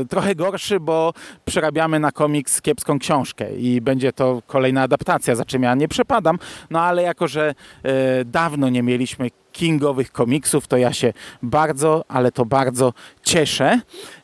trochę 0.09 0.35
gorszy, 0.35 0.79
bo 0.79 1.13
przerabiamy 1.45 1.99
na 1.99 2.11
komiks 2.11 2.61
kiepską 2.61 2.99
książkę 2.99 3.55
i 3.55 3.81
będzie 3.81 4.13
to 4.13 4.41
kolejna 4.47 4.81
adaptacja, 4.81 5.35
za 5.35 5.45
czym 5.45 5.63
ja 5.63 5.75
nie 5.75 5.87
przepadam. 5.87 6.39
No 6.69 6.81
ale 6.81 7.01
jako, 7.01 7.27
że 7.27 7.55
e, 7.83 8.25
dawno 8.25 8.69
nie 8.69 8.83
mieliśmy 8.83 9.29
kingowych 9.53 10.11
komiksów, 10.11 10.67
to 10.67 10.77
ja 10.77 10.93
się 10.93 11.13
bardzo, 11.43 12.05
ale 12.07 12.31
to 12.31 12.45
bardzo 12.45 12.93
cieszę. 13.23 13.79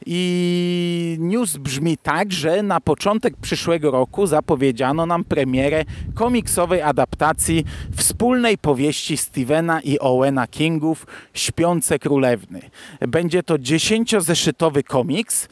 I 0.06 1.18
news 1.20 1.58
brzmi 1.58 1.98
tak, 1.98 2.32
że 2.32 2.64
na 2.64 2.82
początek 2.82 3.38
przyszłego 3.38 3.92
roku 3.92 4.28
zapowiedziano 4.28 5.06
nam 5.06 5.24
premierę 5.24 5.86
komiksowej 6.16 6.82
adaptacji 6.82 7.66
wspólnej 7.96 8.58
powieści 8.58 9.18
Stevena 9.18 9.82
i 9.82 10.00
Owena 10.00 10.48
Kingów 10.48 11.08
Śpiące 11.34 12.00
Królewny. 12.00 12.62
Będzie 13.00 13.44
to 13.44 13.58
dziesięciozeszytowy 13.58 14.84
komiks, 14.84 15.48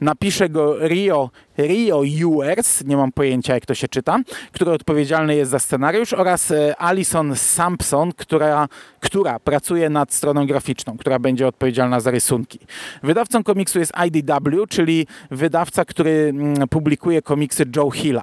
napisze 0.00 0.48
go 0.48 0.88
Rio, 0.88 1.30
Rio 1.58 2.02
Ewers, 2.04 2.84
nie 2.84 2.96
mam 2.96 3.12
pojęcia 3.12 3.54
jak 3.54 3.66
to 3.66 3.74
się 3.74 3.88
czyta, 3.88 4.18
który 4.52 4.70
odpowiedzialny 4.70 5.36
jest 5.36 5.50
za 5.50 5.58
scenariusz 5.58 6.12
oraz 6.12 6.50
e, 6.50 6.76
Alison 6.76 7.36
Sampson, 7.36 8.12
która, 8.12 8.68
która 9.00 9.38
pracuje 9.38 9.90
nad 9.90 10.14
stroną 10.14 10.46
graficzną, 10.46 10.96
która 10.98 11.18
będzie 11.18 11.46
odpowiedzialna 11.46 12.00
za 12.00 12.10
rysunki. 12.10 12.58
Wydawcą 13.02 13.44
komiksu 13.44 13.78
jest 13.78 13.92
IDW, 14.06 14.66
czyli 14.68 15.06
wydawca, 15.30 15.84
który 15.84 16.10
mm, 16.10 16.68
publikuje 16.68 17.22
komiksy 17.22 17.64
Joe 17.76 17.90
Hilla. 17.90 18.22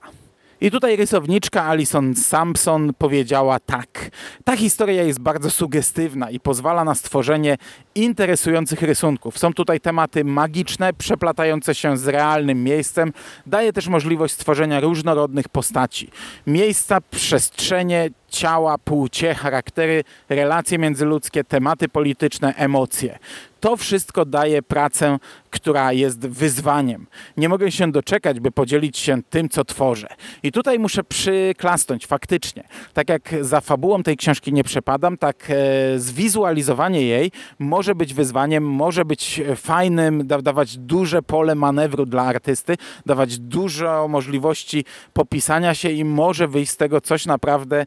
I 0.63 0.71
tutaj 0.71 0.95
rysowniczka 0.95 1.63
Alison 1.63 2.15
Sampson 2.15 2.93
powiedziała 2.97 3.59
tak. 3.59 4.09
Ta 4.43 4.55
historia 4.55 5.03
jest 5.03 5.19
bardzo 5.19 5.49
sugestywna 5.49 6.29
i 6.29 6.39
pozwala 6.39 6.83
na 6.83 6.95
stworzenie 6.95 7.57
interesujących 7.95 8.81
rysunków. 8.81 9.39
Są 9.39 9.53
tutaj 9.53 9.79
tematy 9.79 10.23
magiczne, 10.23 10.93
przeplatające 10.93 11.75
się 11.75 11.97
z 11.97 12.07
realnym 12.07 12.63
miejscem. 12.63 13.13
Daje 13.45 13.73
też 13.73 13.87
możliwość 13.87 14.33
stworzenia 14.33 14.79
różnorodnych 14.79 15.49
postaci. 15.49 16.09
Miejsca, 16.47 17.01
przestrzenie, 17.01 18.09
ciała, 18.33 18.77
płcie, 18.77 19.35
charaktery, 19.35 20.03
relacje 20.29 20.77
międzyludzkie, 20.77 21.43
tematy 21.43 21.89
polityczne, 21.89 22.55
emocje. 22.55 23.19
To 23.59 23.77
wszystko 23.77 24.25
daje 24.25 24.61
pracę, 24.61 25.19
która 25.49 25.93
jest 25.93 26.27
wyzwaniem. 26.27 27.07
Nie 27.37 27.49
mogę 27.49 27.71
się 27.71 27.91
doczekać, 27.91 28.39
by 28.39 28.51
podzielić 28.51 28.97
się 28.97 29.23
tym, 29.29 29.49
co 29.49 29.65
tworzę. 29.65 30.07
I 30.43 30.51
tutaj 30.51 30.79
muszę 30.79 31.03
przyklasnąć 31.03 32.07
faktycznie. 32.07 32.63
Tak 32.93 33.09
jak 33.09 33.35
za 33.41 33.61
fabułą 33.61 34.03
tej 34.03 34.17
książki 34.17 34.53
nie 34.53 34.63
przepadam, 34.63 35.17
tak 35.17 35.47
e, 35.49 35.99
zwizualizowanie 35.99 37.01
jej 37.01 37.31
może 37.59 37.95
być 37.95 38.13
wyzwaniem, 38.13 38.63
może 38.63 39.05
być 39.05 39.41
fajnym, 39.55 40.27
da, 40.27 40.41
dawać 40.41 40.77
duże 40.77 41.21
pole 41.21 41.55
manewru 41.55 42.05
dla 42.05 42.23
artysty, 42.23 42.77
dawać 43.05 43.39
dużo 43.39 44.07
możliwości 44.07 44.85
popisania 45.13 45.75
się 45.75 45.89
i 45.89 46.05
może 46.05 46.47
wyjść 46.47 46.71
z 46.71 46.77
tego 46.77 47.01
coś 47.01 47.25
naprawdę 47.25 47.81
e, 47.81 47.85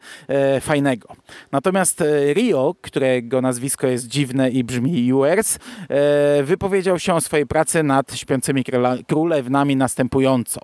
fajnego. 0.60 1.08
Natomiast 1.52 2.00
e, 2.00 2.34
Rio, 2.34 2.74
którego 2.80 3.40
nazwisko 3.40 3.86
jest 3.86 4.06
dziwne 4.06 4.50
i 4.50 4.64
brzmi 4.64 5.10
Ewers, 5.12 5.58
E, 5.88 6.42
wypowiedział 6.42 6.98
się 6.98 7.14
o 7.14 7.20
swojej 7.20 7.46
pracy 7.46 7.82
nad 7.82 8.14
Śpiącymi 8.14 8.64
Królewnami 9.08 9.76
następująco. 9.76 10.60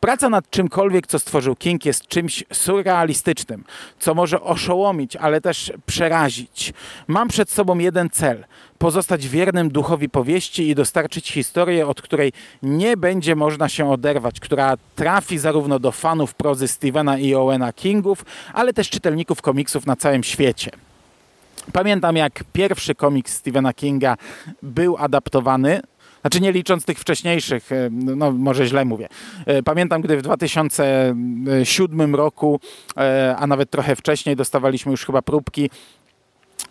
Praca 0.00 0.28
nad 0.28 0.50
czymkolwiek, 0.50 1.06
co 1.06 1.18
stworzył 1.18 1.56
King 1.56 1.86
jest 1.86 2.06
czymś 2.06 2.44
surrealistycznym, 2.52 3.64
co 3.98 4.14
może 4.14 4.40
oszołomić, 4.40 5.16
ale 5.16 5.40
też 5.40 5.72
przerazić. 5.86 6.72
Mam 7.06 7.28
przed 7.28 7.50
sobą 7.50 7.78
jeden 7.78 8.10
cel– 8.10 8.44
pozostać 8.78 9.28
wiernym 9.28 9.68
duchowi 9.68 10.08
powieści 10.08 10.68
i 10.68 10.74
dostarczyć 10.74 11.32
historię, 11.32 11.86
od 11.86 12.02
której 12.02 12.32
nie 12.62 12.96
będzie 12.96 13.36
można 13.36 13.68
się 13.68 13.90
oderwać, 13.90 14.40
która 14.40 14.76
trafi 14.96 15.38
zarówno 15.38 15.78
do 15.78 15.92
fanów 15.92 16.34
prozy 16.34 16.68
Stephena 16.68 17.18
i 17.18 17.34
Owena 17.34 17.72
Kingów, 17.72 18.24
ale 18.54 18.72
też 18.72 18.90
czytelników 18.90 19.42
komiksów 19.42 19.86
na 19.86 19.96
całym 19.96 20.24
świecie. 20.24 20.70
Pamiętam 21.72 22.16
jak 22.16 22.44
pierwszy 22.52 22.94
komiks 22.94 23.34
Stephena 23.34 23.72
Kinga 23.72 24.16
był 24.62 24.96
adaptowany 24.96 25.80
znaczy 26.20 26.40
nie 26.40 26.52
licząc 26.52 26.84
tych 26.84 26.98
wcześniejszych, 26.98 27.72
e, 27.72 27.88
no 27.90 28.32
może 28.32 28.66
źle 28.66 28.84
mówię. 28.84 29.08
E, 29.46 29.62
pamiętam, 29.62 30.02
gdy 30.02 30.16
w 30.16 30.22
2007 30.22 32.14
roku, 32.14 32.60
e, 32.96 33.36
a 33.38 33.46
nawet 33.46 33.70
trochę 33.70 33.96
wcześniej 33.96 34.36
dostawaliśmy 34.36 34.92
już 34.92 35.06
chyba 35.06 35.22
próbki 35.22 35.70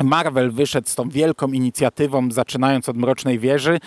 Marvel 0.03 0.51
wyszedł 0.51 0.89
z 0.89 0.95
tą 0.95 1.09
wielką 1.09 1.47
inicjatywą, 1.47 2.31
zaczynając 2.31 2.89
od 2.89 2.97
Mrocznej 2.97 3.39
Wieży 3.39 3.79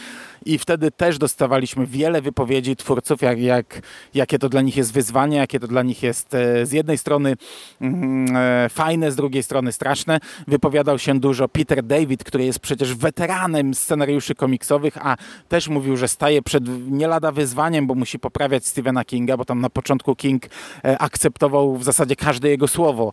i 0.47 0.59
wtedy 0.59 0.91
też 0.91 1.19
dostawaliśmy 1.19 1.87
wiele 1.87 2.23
wypowiedzi 2.23 2.77
twórców, 2.77 3.23
jak, 3.23 3.41
jak, 3.41 3.83
jakie 4.15 4.39
to 4.39 4.49
dla 4.49 4.61
nich 4.61 4.77
jest 4.77 4.93
wyzwanie, 4.93 5.37
jakie 5.37 5.61
to 5.61 5.67
dla 5.67 5.83
nich 5.83 6.03
jest 6.03 6.35
e, 6.35 6.67
z 6.67 6.73
jednej 6.73 6.99
strony 6.99 7.37
mm, 7.81 8.37
e, 8.37 8.69
fajne, 8.69 9.13
z 9.13 9.17
drugiej 9.17 9.43
strony 9.43 9.73
straszne. 9.73 10.21
Wypowiadał 10.49 10.99
się 10.99 11.21
dużo 11.21 11.49
Peter 11.49 11.83
David, 11.83 12.25
który 12.25 12.45
jest 12.45 12.59
przecież 12.59 12.95
weteranem 12.95 13.75
scenariuszy 13.75 14.35
komiksowych, 14.35 14.99
a 15.07 15.17
też 15.49 15.69
mówił, 15.69 15.97
że 15.97 16.09
staje 16.09 16.43
przed 16.43 16.65
nie 16.91 17.09
lada 17.09 17.33
wyzwaniem, 17.33 17.87
bo 17.87 17.95
musi 17.95 18.19
poprawiać 18.19 18.67
Stephena 18.67 19.05
Kinga, 19.05 19.37
bo 19.37 19.45
tam 19.45 19.61
na 19.61 19.71
początku 19.71 20.17
King 20.17 20.47
e, 20.85 20.99
akceptował 20.99 21.77
w 21.77 21.85
zasadzie 21.85 22.17
każde 22.17 22.49
jego 22.49 22.69
słowo. 22.69 23.13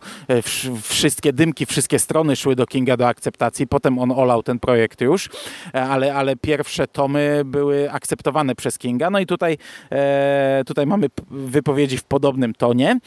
Wszystkie 0.82 1.32
dymki, 1.32 1.66
wszystkie 1.66 1.98
strony 1.98 2.36
szły 2.36 2.56
do 2.56 2.66
Kinga 2.66 2.96
do 2.96 3.08
akceptacji. 3.08 3.66
Potem 3.66 3.98
on 3.98 4.12
olał 4.12 4.42
ten 4.42 4.58
projekt 4.58 5.00
już, 5.00 5.28
ale, 5.72 6.14
ale 6.14 6.36
pierwsze 6.36 6.86
tomy 6.86 7.17
były 7.44 7.92
akceptowane 7.92 8.54
przez 8.54 8.78
Kinga. 8.78 9.10
No 9.10 9.18
i 9.18 9.26
tutaj, 9.26 9.58
e, 9.92 10.62
tutaj 10.66 10.86
mamy 10.86 11.06
wypowiedzi 11.30 11.98
w 11.98 12.04
podobnym 12.04 12.54
tonie. 12.54 12.98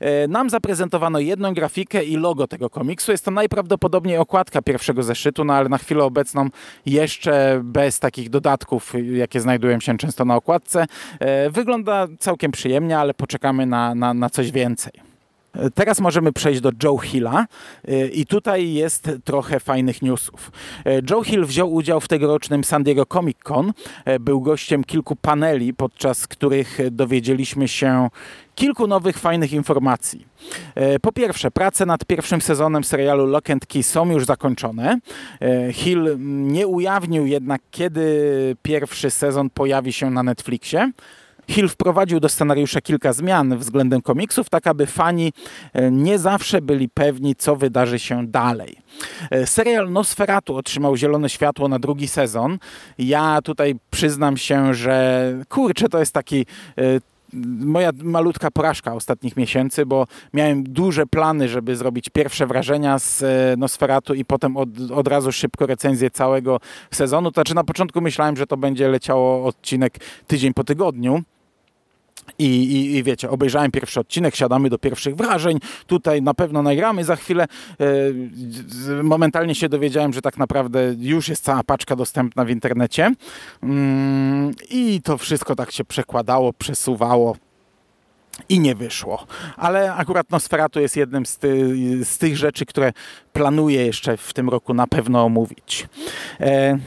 E, 0.00 0.28
nam 0.28 0.50
zaprezentowano 0.50 1.18
jedną 1.18 1.54
grafikę 1.54 2.04
i 2.04 2.16
logo 2.16 2.46
tego 2.46 2.70
komiksu. 2.70 3.12
Jest 3.12 3.24
to 3.24 3.30
najprawdopodobniej 3.30 4.18
okładka 4.18 4.62
pierwszego 4.62 5.02
zeszytu, 5.02 5.44
no 5.44 5.54
ale 5.54 5.68
na 5.68 5.78
chwilę 5.78 6.04
obecną 6.04 6.48
jeszcze 6.86 7.60
bez 7.64 7.98
takich 7.98 8.30
dodatków, 8.30 8.92
jakie 9.12 9.40
znajdują 9.40 9.80
się 9.80 9.98
często 9.98 10.24
na 10.24 10.36
okładce. 10.36 10.86
E, 11.20 11.50
wygląda 11.50 12.06
całkiem 12.18 12.52
przyjemnie, 12.52 12.98
ale 12.98 13.14
poczekamy 13.14 13.66
na, 13.66 13.94
na, 13.94 14.14
na 14.14 14.30
coś 14.30 14.50
więcej. 14.50 15.07
Teraz 15.74 16.00
możemy 16.00 16.32
przejść 16.32 16.60
do 16.60 16.70
Joe 16.82 16.98
Hilla 16.98 17.46
y, 17.88 18.08
i 18.08 18.26
tutaj 18.26 18.72
jest 18.72 19.10
trochę 19.24 19.60
fajnych 19.60 20.02
newsów. 20.02 20.52
Y, 20.86 21.02
Joe 21.10 21.22
Hill 21.22 21.44
wziął 21.44 21.72
udział 21.72 22.00
w 22.00 22.08
tegorocznym 22.08 22.64
San 22.64 22.82
Diego 22.82 23.06
Comic 23.06 23.38
Con. 23.38 23.72
Y, 24.08 24.20
był 24.20 24.40
gościem 24.40 24.84
kilku 24.84 25.16
paneli, 25.16 25.74
podczas 25.74 26.26
których 26.26 26.78
dowiedzieliśmy 26.90 27.68
się 27.68 28.08
kilku 28.54 28.86
nowych, 28.86 29.18
fajnych 29.18 29.52
informacji. 29.52 30.26
Po 31.02 31.12
pierwsze, 31.12 31.50
prace 31.50 31.86
nad 31.86 32.04
pierwszym 32.04 32.40
sezonem 32.40 32.84
serialu 32.84 33.26
Lock 33.26 33.50
and 33.50 33.66
Key 33.66 33.82
są 33.82 34.10
już 34.10 34.24
zakończone. 34.24 34.98
Hill 35.72 36.16
nie 36.20 36.66
ujawnił 36.66 37.26
jednak, 37.26 37.60
kiedy 37.70 38.56
pierwszy 38.62 39.10
sezon 39.10 39.50
pojawi 39.50 39.92
się 39.92 40.10
na 40.10 40.22
Netflixie. 40.22 40.92
Hill 41.50 41.68
wprowadził 41.68 42.20
do 42.20 42.28
scenariusza 42.28 42.80
kilka 42.80 43.12
zmian 43.12 43.58
względem 43.58 44.02
komiksów, 44.02 44.48
tak 44.48 44.66
aby 44.66 44.86
fani 44.86 45.32
e, 45.72 45.90
nie 45.90 46.18
zawsze 46.18 46.62
byli 46.62 46.88
pewni, 46.88 47.36
co 47.36 47.56
wydarzy 47.56 47.98
się 47.98 48.26
dalej. 48.26 48.76
E, 49.30 49.46
serial 49.46 49.92
Nosferatu 49.92 50.56
otrzymał 50.56 50.96
zielone 50.96 51.28
światło 51.28 51.68
na 51.68 51.78
drugi 51.78 52.08
sezon. 52.08 52.58
Ja 52.98 53.42
tutaj 53.42 53.74
przyznam 53.90 54.36
się, 54.36 54.74
że 54.74 55.32
kurczę, 55.48 55.88
to 55.88 55.98
jest 55.98 56.12
taki 56.12 56.46
e, 56.78 56.82
moja 57.60 57.90
malutka 58.02 58.50
porażka 58.50 58.94
ostatnich 58.94 59.36
miesięcy, 59.36 59.86
bo 59.86 60.06
miałem 60.32 60.64
duże 60.64 61.06
plany, 61.06 61.48
żeby 61.48 61.76
zrobić 61.76 62.10
pierwsze 62.10 62.46
wrażenia 62.46 62.98
z 62.98 63.24
Nosferatu 63.58 64.14
i 64.14 64.24
potem 64.24 64.56
od, 64.56 64.68
od 64.94 65.08
razu 65.08 65.32
szybko 65.32 65.66
recenzję 65.66 66.10
całego 66.10 66.60
sezonu. 66.90 67.30
To 67.30 67.34
znaczy 67.34 67.54
na 67.54 67.64
początku 67.64 68.00
myślałem, 68.00 68.36
że 68.36 68.46
to 68.46 68.56
będzie 68.56 68.88
leciało 68.88 69.44
odcinek 69.44 69.94
tydzień 70.26 70.54
po 70.54 70.64
tygodniu. 70.64 71.22
I, 72.38 72.44
i, 72.44 72.96
I, 72.96 73.02
wiecie, 73.02 73.30
obejrzałem 73.30 73.70
pierwszy 73.70 74.00
odcinek, 74.00 74.36
siadamy 74.36 74.70
do 74.70 74.78
pierwszych 74.78 75.16
wrażeń. 75.16 75.58
Tutaj 75.86 76.22
na 76.22 76.34
pewno 76.34 76.62
nagramy 76.62 77.04
za 77.04 77.16
chwilę. 77.16 77.46
E, 77.80 79.02
momentalnie 79.02 79.54
się 79.54 79.68
dowiedziałem, 79.68 80.12
że 80.12 80.22
tak 80.22 80.38
naprawdę 80.38 80.94
już 80.98 81.28
jest 81.28 81.44
cała 81.44 81.62
paczka 81.62 81.96
dostępna 81.96 82.44
w 82.44 82.50
internecie. 82.50 83.14
Mm, 83.62 84.52
I 84.70 85.00
to 85.02 85.18
wszystko 85.18 85.56
tak 85.56 85.72
się 85.72 85.84
przekładało, 85.84 86.52
przesuwało. 86.52 87.36
I 88.48 88.60
nie 88.60 88.74
wyszło. 88.74 89.26
Ale 89.56 89.94
akurat 89.94 90.30
Nosferatu 90.30 90.80
jest 90.80 90.96
jednym 90.96 91.26
z, 91.26 91.38
ty, 91.38 91.76
z 92.04 92.18
tych 92.18 92.36
rzeczy, 92.36 92.66
które 92.66 92.92
planuję 93.32 93.86
jeszcze 93.86 94.16
w 94.16 94.32
tym 94.32 94.48
roku 94.48 94.74
na 94.74 94.86
pewno 94.86 95.24
omówić. 95.24 95.88
E, 96.40 96.78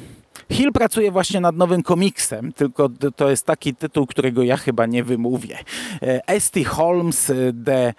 Hill 0.52 0.72
pracuje 0.72 1.12
właśnie 1.12 1.42
nad 1.42 1.56
nowym 1.56 1.84
komiksem, 1.84 2.54
tylko 2.54 2.90
to 3.16 3.30
jest 3.30 3.46
taki 3.46 3.76
tytuł, 3.76 4.08
którego 4.08 4.44
ja 4.44 4.58
chyba 4.58 4.86
nie 4.86 5.04
wymówię. 5.04 5.58
E, 6.02 6.28
Esty 6.28 6.64
Holmes, 6.64 7.30
e, 7.30 7.34
The 7.66 7.94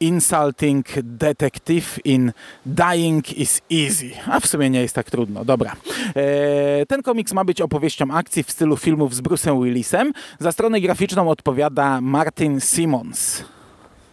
Insulting 0.00 0.86
Detective 1.02 1.98
in 2.04 2.32
Dying 2.66 3.38
is 3.38 3.60
Easy. 3.72 4.10
A 4.26 4.40
w 4.40 4.46
sumie 4.46 4.70
nie 4.70 4.80
jest 4.80 4.94
tak 4.94 5.10
trudno. 5.10 5.44
Dobra. 5.44 5.76
E, 6.16 6.86
ten 6.86 7.02
komiks 7.02 7.32
ma 7.32 7.44
być 7.44 7.60
opowieścią 7.60 8.10
akcji 8.10 8.42
w 8.42 8.50
stylu 8.50 8.76
filmów 8.76 9.14
z 9.14 9.22
Bruce'em 9.22 9.64
Willisem. 9.64 10.12
Za 10.38 10.52
stronę 10.52 10.80
graficzną 10.80 11.30
odpowiada 11.30 12.00
Martin 12.00 12.60
Simmons. 12.60 13.44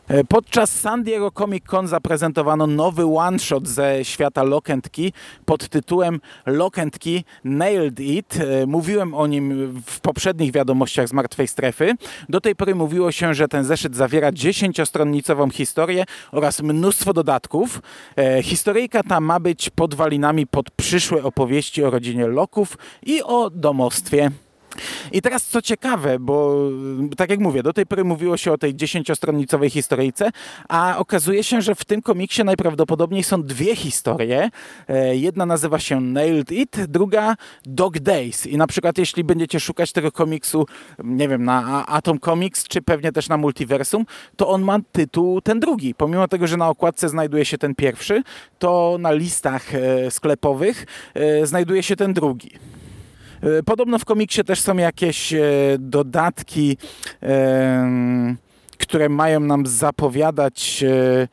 E, 0.07 0.23
podczas 0.23 0.79
San 0.79 1.03
Diego 1.03 1.31
Comic 1.31 1.65
Con 1.65 1.87
zaprezentowano 1.87 2.67
nowy 2.67 3.05
one-shot 3.05 3.67
ze 3.67 4.05
świata 4.05 4.43
Lock 4.43 4.67
pod 5.45 5.69
tytułem 5.69 6.19
Lock 6.45 6.75
Nailed 7.43 7.99
It. 7.99 8.39
E, 8.39 8.65
mówiłem 8.65 9.13
o 9.13 9.27
nim 9.27 9.73
w 9.85 9.99
poprzednich 9.99 10.51
wiadomościach 10.51 11.07
z 11.07 11.13
Martwej 11.13 11.47
Strefy. 11.47 11.93
Do 12.29 12.41
tej 12.41 12.55
pory 12.55 12.75
mówiło 12.75 13.11
się, 13.11 13.33
że 13.33 13.47
ten 13.47 13.63
zeszyt 13.63 13.95
zawiera 13.95 14.31
dziesięciostronnicową 14.31 15.49
historię 15.49 16.03
oraz 16.31 16.61
mnóstwo 16.61 17.13
dodatków. 17.13 17.81
E, 18.17 18.43
historyjka 18.43 19.03
ta 19.03 19.19
ma 19.19 19.39
być 19.39 19.69
podwalinami 19.69 20.47
pod 20.47 20.71
przyszłe 20.71 21.23
opowieści 21.23 21.83
o 21.83 21.89
rodzinie 21.89 22.27
Loków 22.27 22.77
i 23.05 23.23
o 23.23 23.49
domostwie 23.49 24.31
i 25.11 25.21
teraz 25.21 25.45
co 25.45 25.61
ciekawe, 25.61 26.19
bo 26.19 26.69
tak 27.17 27.29
jak 27.29 27.39
mówię, 27.39 27.63
do 27.63 27.73
tej 27.73 27.85
pory 27.85 28.03
mówiło 28.03 28.37
się 28.37 28.51
o 28.51 28.57
tej 28.57 28.75
dziesięciostronnicowej 28.75 29.69
historyjce, 29.69 30.31
a 30.69 30.97
okazuje 30.97 31.43
się, 31.43 31.61
że 31.61 31.75
w 31.75 31.85
tym 31.85 32.01
komiksie 32.01 32.43
najprawdopodobniej 32.43 33.23
są 33.23 33.43
dwie 33.43 33.75
historie. 33.75 34.49
E, 34.87 35.15
jedna 35.15 35.45
nazywa 35.45 35.79
się 35.79 36.01
Nailed 36.01 36.51
It, 36.51 36.85
druga 36.87 37.35
Dog 37.65 37.99
Days. 37.99 38.47
I 38.47 38.57
na 38.57 38.67
przykład 38.67 38.97
jeśli 38.97 39.23
będziecie 39.23 39.59
szukać 39.59 39.91
tego 39.91 40.11
komiksu, 40.11 40.65
nie 41.03 41.27
wiem, 41.27 41.43
na 41.43 41.85
Atom 41.85 42.19
Comics, 42.19 42.67
czy 42.67 42.81
pewnie 42.81 43.11
też 43.11 43.29
na 43.29 43.37
Multiversum, 43.37 44.05
to 44.35 44.47
on 44.49 44.61
ma 44.61 44.79
tytuł 44.91 45.41
ten 45.41 45.59
drugi. 45.59 45.95
Pomimo 45.95 46.27
tego, 46.27 46.47
że 46.47 46.57
na 46.57 46.69
okładce 46.69 47.09
znajduje 47.09 47.45
się 47.45 47.57
ten 47.57 47.75
pierwszy, 47.75 48.23
to 48.59 48.97
na 48.99 49.11
listach 49.11 49.75
e, 49.75 50.11
sklepowych 50.11 50.85
e, 51.13 51.45
znajduje 51.45 51.83
się 51.83 51.95
ten 51.95 52.13
drugi. 52.13 52.51
E, 53.45 53.63
podobno 53.63 53.99
w 53.99 54.05
komiksie 54.05 54.43
też 54.43 54.61
są 54.61 54.77
jakieś 54.77 55.33
e, 55.33 55.41
dodatki, 55.79 56.77
które 58.77 59.09
mają 59.09 59.39
nam 59.39 59.67
zapowiadać 59.67 60.83
e, 60.83 61.27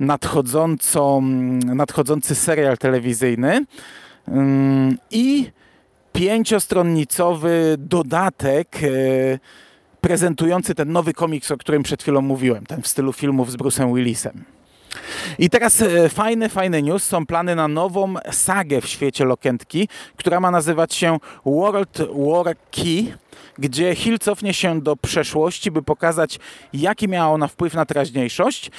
nadchodzącą, 0.00 1.20
nadchodzący 1.64 2.34
serial 2.34 2.78
telewizyjny 2.78 3.64
i 5.10 5.50
pięciostronnicowy 6.12 7.76
dodatek 7.78 8.78
prezentujący 10.00 10.74
ten 10.74 10.92
nowy 10.92 11.12
komiks, 11.12 11.50
o 11.50 11.56
którym 11.56 11.82
przed 11.82 12.02
chwilą 12.02 12.22
mówiłem, 12.22 12.66
ten 12.66 12.82
w 12.82 12.86
stylu 12.86 13.12
filmów 13.12 13.50
z 13.50 13.56
Bruce'em 13.56 13.94
Willisem. 13.94 14.44
I 15.38 15.50
teraz 15.50 15.82
e, 15.82 16.08
fajny, 16.08 16.48
fajny 16.48 16.82
news. 16.82 17.04
Są 17.04 17.26
plany 17.26 17.54
na 17.54 17.68
nową 17.68 18.14
sagę 18.30 18.80
w 18.80 18.86
świecie 18.86 19.24
Lokentki, 19.24 19.88
która 20.16 20.40
ma 20.40 20.50
nazywać 20.50 20.94
się 20.94 21.18
World 21.46 21.98
War 21.98 22.56
Key 22.70 23.14
gdzie 23.58 23.94
Hill 23.94 24.18
cofnie 24.18 24.54
się 24.54 24.80
do 24.80 24.96
przeszłości, 24.96 25.70
by 25.70 25.82
pokazać, 25.82 26.38
jaki 26.72 27.08
miała 27.08 27.34
ona 27.34 27.48
wpływ 27.48 27.74
na 27.74 27.86
teraźniejszość. 27.86 28.70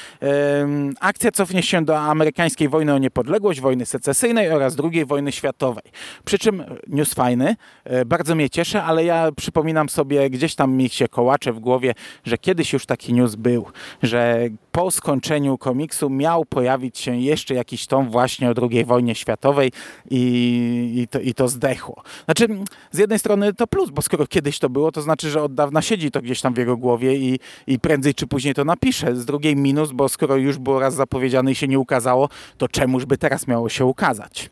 Akcja 0.99 1.31
cofnie 1.31 1.63
się 1.63 1.85
do 1.85 1.99
amerykańskiej 1.99 2.69
wojny 2.69 2.93
o 2.93 2.97
niepodległość, 2.97 3.61
wojny 3.61 3.85
secesyjnej 3.85 4.51
oraz 4.51 4.77
II 4.83 5.05
wojny 5.05 5.31
światowej. 5.31 5.83
Przy 6.25 6.37
czym 6.37 6.63
news 6.87 7.13
fajny, 7.13 7.55
e, 7.83 8.05
bardzo 8.05 8.35
mnie 8.35 8.49
cieszy, 8.49 8.81
ale 8.81 9.05
ja 9.05 9.31
przypominam 9.37 9.89
sobie, 9.89 10.29
gdzieś 10.29 10.55
tam 10.55 10.73
mi 10.73 10.89
się 10.89 11.07
kołacze 11.07 11.53
w 11.53 11.59
głowie, 11.59 11.93
że 12.25 12.37
kiedyś 12.37 12.73
już 12.73 12.85
taki 12.85 13.13
news 13.13 13.35
był, 13.35 13.65
że 14.03 14.49
po 14.71 14.91
skończeniu 14.91 15.57
komiksu 15.57 16.09
miał 16.09 16.45
pojawić 16.45 16.97
się 16.97 17.17
jeszcze 17.17 17.53
jakiś 17.53 17.87
tom 17.87 18.09
właśnie 18.09 18.49
o 18.49 18.53
II 18.71 18.85
wojnie 18.85 19.15
światowej 19.15 19.71
i, 20.09 20.93
i, 20.95 21.07
to, 21.07 21.19
i 21.19 21.33
to 21.33 21.47
zdechło. 21.47 22.03
Znaczy, 22.25 22.47
z 22.91 22.97
jednej 22.97 23.19
strony 23.19 23.53
to 23.53 23.67
plus, 23.67 23.89
bo 23.89 24.01
skoro 24.01 24.27
kiedyś 24.27 24.56
to 24.59 24.67
to 24.67 24.71
było, 24.71 24.91
to 24.91 25.01
znaczy, 25.01 25.29
że 25.29 25.43
od 25.43 25.53
dawna 25.53 25.81
siedzi 25.81 26.11
to 26.11 26.21
gdzieś 26.21 26.41
tam 26.41 26.53
w 26.53 26.57
jego 26.57 26.77
głowie 26.77 27.15
i, 27.15 27.39
i 27.67 27.79
prędzej 27.79 28.13
czy 28.13 28.27
później 28.27 28.53
to 28.53 28.65
napisze. 28.65 29.15
Z 29.15 29.25
drugiej 29.25 29.55
minus, 29.55 29.91
bo 29.91 30.09
skoro 30.09 30.35
już 30.35 30.57
było 30.57 30.79
raz 30.79 30.93
zapowiedziane 30.93 31.51
i 31.51 31.55
się 31.55 31.67
nie 31.67 31.79
ukazało, 31.79 32.29
to 32.57 32.67
czemuż 32.67 33.05
by 33.05 33.17
teraz 33.17 33.47
miało 33.47 33.69
się 33.69 33.85
ukazać? 33.85 34.49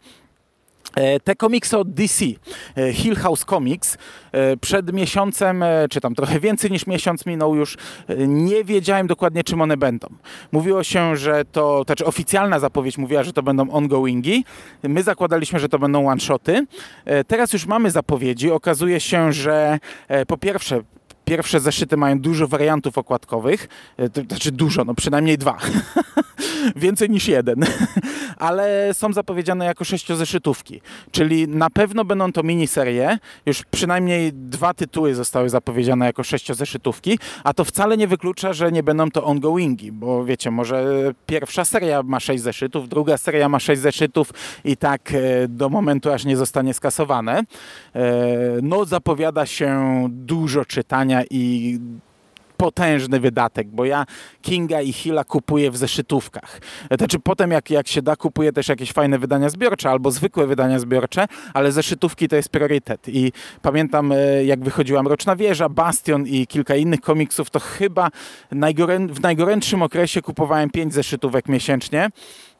E, 0.95 1.19
te 1.19 1.35
komiksy 1.35 1.77
od 1.77 1.93
DC, 1.93 2.25
e, 2.77 2.93
Hill 2.93 3.15
House 3.15 3.45
Comics, 3.45 3.97
e, 4.31 4.57
przed 4.57 4.93
miesiącem, 4.93 5.63
czy 5.89 6.01
tam 6.01 6.15
trochę 6.15 6.39
więcej 6.39 6.71
niż 6.71 6.87
miesiąc 6.87 7.25
minął 7.25 7.55
już, 7.55 7.77
nie 8.27 8.63
wiedziałem 8.63 9.07
dokładnie 9.07 9.43
czym 9.43 9.61
one 9.61 9.77
będą. 9.77 10.07
Mówiło 10.51 10.83
się, 10.83 11.15
że 11.15 11.45
to, 11.45 11.83
znaczy 11.85 12.05
oficjalna 12.05 12.59
zapowiedź 12.59 12.97
mówiła, 12.97 13.23
że 13.23 13.33
to 13.33 13.43
będą 13.43 13.69
ongoingi. 13.69 14.45
My 14.83 15.03
zakładaliśmy, 15.03 15.59
że 15.59 15.69
to 15.69 15.79
będą 15.79 16.07
one-shoty. 16.07 16.65
Teraz 17.27 17.53
już 17.53 17.65
mamy 17.65 17.91
zapowiedzi. 17.91 18.51
Okazuje 18.51 18.99
się, 18.99 19.33
że 19.33 19.79
po 20.27 20.37
pierwsze 20.37 20.81
Pierwsze 21.25 21.59
zeszyty 21.59 21.97
mają 21.97 22.19
dużo 22.19 22.47
wariantów 22.47 22.97
okładkowych, 22.97 23.67
e, 23.97 24.09
to 24.09 24.21
znaczy 24.21 24.51
dużo, 24.51 24.85
no 24.85 24.93
przynajmniej 24.93 25.37
dwa. 25.37 25.57
Więcej 26.75 27.09
niż 27.09 27.27
jeden. 27.27 27.55
Ale 28.37 28.93
są 28.93 29.13
zapowiedziane 29.13 29.65
jako 29.65 29.83
sześciozeszytówki. 29.83 30.81
Czyli 31.11 31.47
na 31.47 31.69
pewno 31.69 32.05
będą 32.05 32.31
to 32.31 32.43
miniserie. 32.43 33.17
Już 33.45 33.63
przynajmniej 33.71 34.33
dwa 34.33 34.73
tytuły 34.73 35.15
zostały 35.15 35.49
zapowiedziane 35.49 36.05
jako 36.05 36.23
sześciozeszytówki, 36.23 37.19
a 37.43 37.53
to 37.53 37.65
wcale 37.65 37.97
nie 37.97 38.07
wyklucza, 38.07 38.53
że 38.53 38.71
nie 38.71 38.83
będą 38.83 39.11
to 39.11 39.23
ongoingi, 39.23 39.91
bo 39.91 40.25
wiecie, 40.25 40.51
może 40.51 40.85
pierwsza 41.25 41.65
seria 41.65 42.03
ma 42.03 42.19
sześć 42.19 42.43
zeszytów, 42.43 42.89
druga 42.89 43.17
seria 43.17 43.49
ma 43.49 43.59
sześć 43.59 43.81
zeszytów 43.81 44.31
i 44.65 44.77
tak 44.77 45.11
e, 45.13 45.47
do 45.47 45.69
momentu, 45.69 46.11
aż 46.11 46.25
nie 46.25 46.37
zostanie 46.37 46.73
skasowane. 46.73 47.39
E, 47.39 47.43
no 48.61 48.85
zapowiada 48.85 49.45
się 49.45 50.05
dużo 50.09 50.65
czytania 50.65 51.14
i 51.23 51.79
potężny 52.57 53.19
wydatek, 53.19 53.67
bo 53.67 53.85
ja 53.85 54.05
Kinga 54.41 54.81
i 54.81 54.93
Hilla 54.93 55.23
kupuję 55.23 55.71
w 55.71 55.77
zeszytówkach. 55.77 56.61
Znaczy 56.97 57.19
potem 57.19 57.51
jak, 57.51 57.69
jak 57.69 57.87
się 57.87 58.01
da, 58.01 58.15
kupuję 58.15 58.53
też 58.53 58.67
jakieś 58.67 58.91
fajne 58.91 59.19
wydania 59.19 59.49
zbiorcze 59.49 59.89
albo 59.89 60.11
zwykłe 60.11 60.47
wydania 60.47 60.79
zbiorcze, 60.79 61.25
ale 61.53 61.71
zeszytówki 61.71 62.27
to 62.27 62.35
jest 62.35 62.49
priorytet. 62.49 63.07
I 63.07 63.31
pamiętam 63.61 64.11
e, 64.11 64.45
jak 64.45 64.63
wychodziła 64.63 65.03
Mroczna 65.03 65.35
Wieża, 65.35 65.69
Bastion 65.69 66.27
i 66.27 66.47
kilka 66.47 66.75
innych 66.75 67.01
komiksów, 67.01 67.49
to 67.49 67.59
chyba 67.59 68.09
najgorę, 68.51 69.07
w 69.07 69.21
najgorętszym 69.21 69.81
okresie 69.81 70.21
kupowałem 70.21 70.69
pięć 70.69 70.93
zeszytówek 70.93 71.47
miesięcznie 71.47 72.09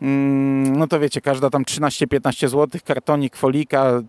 no 0.01 0.87
to 0.87 0.99
wiecie, 0.99 1.21
każda 1.21 1.49
tam 1.49 1.63
13-15 1.63 2.47
zł, 2.47 2.81
kartonik, 2.85 3.35
folika, 3.35 4.01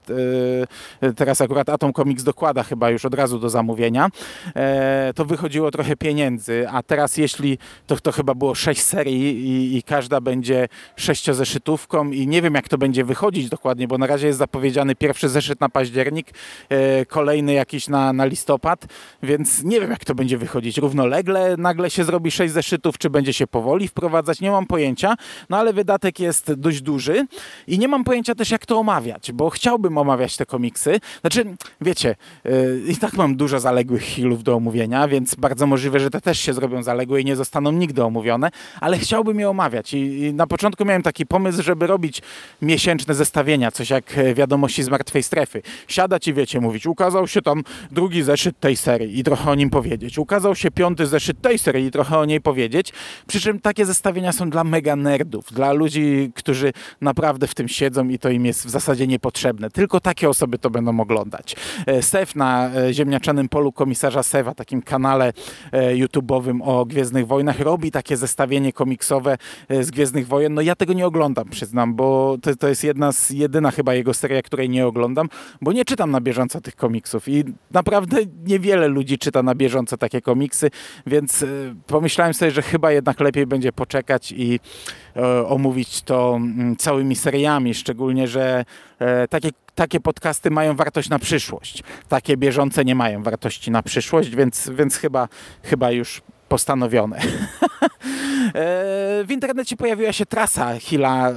e, 1.02 1.12
teraz 1.12 1.40
akurat 1.40 1.68
Atom 1.68 1.92
Comics 1.92 2.22
dokłada 2.22 2.62
chyba 2.62 2.90
już 2.90 3.04
od 3.04 3.14
razu 3.14 3.38
do 3.38 3.50
zamówienia, 3.50 4.08
e, 4.56 5.12
to 5.14 5.24
wychodziło 5.24 5.70
trochę 5.70 5.96
pieniędzy, 5.96 6.66
a 6.68 6.82
teraz 6.82 7.16
jeśli, 7.16 7.58
to, 7.86 7.96
to 7.96 8.12
chyba 8.12 8.34
było 8.34 8.54
6 8.54 8.82
serii 8.82 9.48
i, 9.48 9.76
i 9.76 9.82
każda 9.82 10.20
będzie 10.20 10.68
sześciozeszytówką 10.96 12.10
i 12.10 12.26
nie 12.26 12.42
wiem 12.42 12.54
jak 12.54 12.68
to 12.68 12.78
będzie 12.78 13.04
wychodzić 13.04 13.48
dokładnie, 13.48 13.88
bo 13.88 13.98
na 13.98 14.06
razie 14.06 14.26
jest 14.26 14.38
zapowiedziany 14.38 14.94
pierwszy 14.94 15.28
zeszyt 15.28 15.60
na 15.60 15.68
październik, 15.68 16.30
e, 16.68 17.06
kolejny 17.06 17.52
jakiś 17.52 17.88
na, 17.88 18.12
na 18.12 18.24
listopad, 18.24 18.86
więc 19.22 19.62
nie 19.62 19.80
wiem 19.80 19.90
jak 19.90 20.04
to 20.04 20.14
będzie 20.14 20.38
wychodzić. 20.38 20.78
Równolegle 20.78 21.56
nagle 21.58 21.90
się 21.90 22.04
zrobi 22.04 22.30
6 22.30 22.54
zeszytów, 22.54 22.98
czy 22.98 23.10
będzie 23.10 23.32
się 23.32 23.46
powoli 23.46 23.88
wprowadzać, 23.88 24.40
nie 24.40 24.50
mam 24.50 24.66
pojęcia, 24.66 25.14
no 25.50 25.56
ale 25.56 25.75
wydatek 25.76 26.20
jest 26.20 26.52
dość 26.52 26.80
duży 26.80 27.26
i 27.66 27.78
nie 27.78 27.88
mam 27.88 28.04
pojęcia 28.04 28.34
też 28.34 28.50
jak 28.50 28.66
to 28.66 28.78
omawiać, 28.78 29.32
bo 29.32 29.50
chciałbym 29.50 29.98
omawiać 29.98 30.36
te 30.36 30.46
komiksy. 30.46 31.00
Znaczy, 31.20 31.44
wiecie, 31.80 32.16
yy, 32.44 32.82
i 32.88 32.96
tak 32.96 33.14
mam 33.14 33.36
dużo 33.36 33.60
zaległych 33.60 34.02
chwilów 34.02 34.42
do 34.42 34.54
omówienia, 34.54 35.08
więc 35.08 35.34
bardzo 35.34 35.66
możliwe, 35.66 36.00
że 36.00 36.10
te 36.10 36.20
też 36.20 36.38
się 36.38 36.52
zrobią 36.52 36.82
zaległe 36.82 37.20
i 37.20 37.24
nie 37.24 37.36
zostaną 37.36 37.72
nigdy 37.72 38.04
omówione, 38.04 38.50
ale 38.80 38.98
chciałbym 38.98 39.40
je 39.40 39.50
omawiać 39.50 39.94
i, 39.94 39.98
i 39.98 40.34
na 40.34 40.46
początku 40.46 40.84
miałem 40.84 41.02
taki 41.02 41.26
pomysł, 41.26 41.62
żeby 41.62 41.86
robić 41.86 42.22
miesięczne 42.62 43.14
zestawienia, 43.14 43.70
coś 43.70 43.90
jak 43.90 44.18
e, 44.18 44.34
wiadomości 44.34 44.82
z 44.82 44.88
martwej 44.88 45.22
strefy. 45.22 45.62
Siadać 45.88 46.28
i 46.28 46.34
wiecie, 46.34 46.60
mówić, 46.60 46.86
ukazał 46.86 47.26
się 47.26 47.42
tam 47.42 47.62
drugi 47.90 48.22
zeszyt 48.22 48.60
tej 48.60 48.76
serii 48.76 49.18
i 49.18 49.24
trochę 49.24 49.50
o 49.50 49.54
nim 49.54 49.70
powiedzieć. 49.70 50.18
Ukazał 50.18 50.54
się 50.54 50.70
piąty 50.70 51.06
zeszyt 51.06 51.40
tej 51.40 51.58
serii 51.58 51.86
i 51.86 51.90
trochę 51.90 52.18
o 52.18 52.24
niej 52.24 52.40
powiedzieć. 52.40 52.92
Przy 53.26 53.40
czym 53.40 53.60
takie 53.60 53.86
zestawienia 53.86 54.32
są 54.32 54.50
dla 54.50 54.64
mega 54.64 54.96
nerdów, 54.96 55.52
dla 55.52 55.65
dla 55.66 55.72
ludzi, 55.72 56.32
którzy 56.34 56.72
naprawdę 57.00 57.46
w 57.46 57.54
tym 57.54 57.68
siedzą 57.68 58.08
i 58.08 58.18
to 58.18 58.30
im 58.30 58.46
jest 58.46 58.66
w 58.66 58.70
zasadzie 58.70 59.06
niepotrzebne. 59.06 59.70
Tylko 59.70 60.00
takie 60.00 60.28
osoby 60.28 60.58
to 60.58 60.70
będą 60.70 61.00
oglądać. 61.00 61.56
E, 61.86 62.02
Sef 62.02 62.36
na 62.36 62.70
e, 62.74 62.94
ziemniaczanym 62.94 63.48
polu 63.48 63.72
komisarza 63.72 64.22
Sewa, 64.22 64.54
takim 64.54 64.82
kanale 64.82 65.32
e, 65.72 65.94
YouTube'owym 65.94 66.58
o 66.62 66.84
Gwiezdnych 66.84 67.26
Wojnach, 67.26 67.60
robi 67.60 67.90
takie 67.90 68.16
zestawienie 68.16 68.72
komiksowe 68.72 69.38
z 69.80 69.90
Gwiezdnych 69.90 70.26
Wojen. 70.26 70.54
No 70.54 70.62
ja 70.62 70.74
tego 70.74 70.92
nie 70.92 71.06
oglądam, 71.06 71.48
przyznam, 71.48 71.94
bo 71.94 72.36
to, 72.42 72.56
to 72.56 72.68
jest 72.68 72.84
jedna 72.84 73.12
z, 73.12 73.30
jedyna 73.30 73.70
chyba 73.70 73.94
jego 73.94 74.14
seria, 74.14 74.42
której 74.42 74.68
nie 74.68 74.86
oglądam, 74.86 75.28
bo 75.60 75.72
nie 75.72 75.84
czytam 75.84 76.10
na 76.10 76.20
bieżąco 76.20 76.60
tych 76.60 76.76
komiksów 76.76 77.28
i 77.28 77.44
naprawdę 77.70 78.18
niewiele 78.44 78.88
ludzi 78.88 79.18
czyta 79.18 79.42
na 79.42 79.54
bieżąco 79.54 79.96
takie 79.96 80.20
komiksy, 80.20 80.70
więc 81.06 81.44
pomyślałem 81.86 82.34
sobie, 82.34 82.50
że 82.50 82.62
chyba 82.62 82.92
jednak 82.92 83.20
lepiej 83.20 83.46
będzie 83.46 83.72
poczekać 83.72 84.32
i 84.32 84.60
omówić 85.56 86.02
to 86.02 86.36
mm, 86.36 86.76
całymi 86.76 87.16
seriami, 87.16 87.74
szczególnie, 87.74 88.28
że 88.28 88.64
takie 89.30 89.50
takie 89.76 90.00
podcasty 90.00 90.50
mają 90.50 90.76
wartość 90.76 91.08
na 91.08 91.18
przyszłość. 91.18 91.82
Takie 92.08 92.36
bieżące 92.36 92.84
nie 92.84 92.94
mają 92.94 93.22
wartości 93.22 93.70
na 93.70 93.82
przyszłość, 93.82 94.30
więc, 94.30 94.70
więc 94.70 94.96
chyba, 94.96 95.28
chyba 95.62 95.90
już 95.90 96.22
postanowione. 96.48 97.20
E, 98.46 99.24
w 99.24 99.30
internecie 99.30 99.76
pojawiła 99.76 100.12
się 100.12 100.26
trasa 100.26 100.78
Hila, 100.78 101.30
e, 101.30 101.34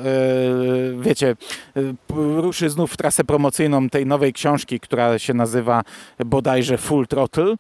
wiecie, 1.00 1.36
e, 1.78 1.82
ruszy 2.16 2.70
znów 2.70 2.98
trasę 2.98 3.24
promocyjną 3.24 3.90
tej 3.90 4.06
nowej 4.06 4.34
książki, 4.34 4.80
która 4.80 5.20
się 5.20 5.34
nazywa 5.34 5.84
bodajże 6.26 6.78
Full 6.78 7.08
Throttle 7.08 7.56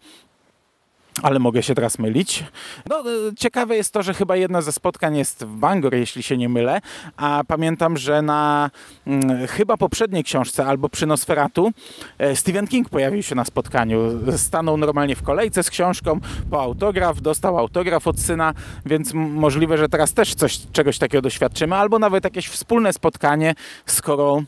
ale 1.23 1.39
mogę 1.39 1.63
się 1.63 1.75
teraz 1.75 1.99
mylić. 1.99 2.43
No, 2.89 2.99
e, 2.99 3.03
ciekawe 3.37 3.75
jest 3.75 3.93
to, 3.93 4.03
że 4.03 4.13
chyba 4.13 4.35
jedno 4.35 4.61
ze 4.61 4.71
spotkań 4.71 5.17
jest 5.17 5.43
w 5.43 5.55
Bangor, 5.55 5.95
jeśli 5.95 6.23
się 6.23 6.37
nie 6.37 6.49
mylę, 6.49 6.81
a 7.17 7.43
pamiętam, 7.47 7.97
że 7.97 8.21
na 8.21 8.69
hmm, 9.05 9.47
chyba 9.47 9.77
poprzedniej 9.77 10.23
książce 10.23 10.65
albo 10.65 10.89
przy 10.89 11.05
Nosferatu 11.05 11.71
e, 12.17 12.35
Stephen 12.35 12.67
King 12.67 12.89
pojawił 12.89 13.23
się 13.23 13.35
na 13.35 13.45
spotkaniu. 13.45 13.99
Stanął 14.37 14.77
normalnie 14.77 15.15
w 15.15 15.23
kolejce 15.23 15.63
z 15.63 15.69
książką 15.69 16.19
po 16.49 16.61
autograf, 16.61 17.21
dostał 17.21 17.57
autograf 17.57 18.07
od 18.07 18.19
syna, 18.19 18.53
więc 18.85 19.13
możliwe, 19.13 19.77
że 19.77 19.89
teraz 19.89 20.13
też 20.13 20.35
coś, 20.35 20.59
czegoś 20.71 20.97
takiego 20.97 21.21
doświadczymy, 21.21 21.75
albo 21.75 21.99
nawet 21.99 22.23
jakieś 22.23 22.47
wspólne 22.47 22.93
spotkanie, 22.93 23.55
skoro 23.85 24.43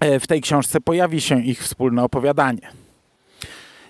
e, 0.00 0.20
w 0.20 0.26
tej 0.26 0.40
książce 0.40 0.80
pojawi 0.80 1.20
się 1.20 1.40
ich 1.40 1.62
wspólne 1.62 2.04
opowiadanie. 2.04 2.83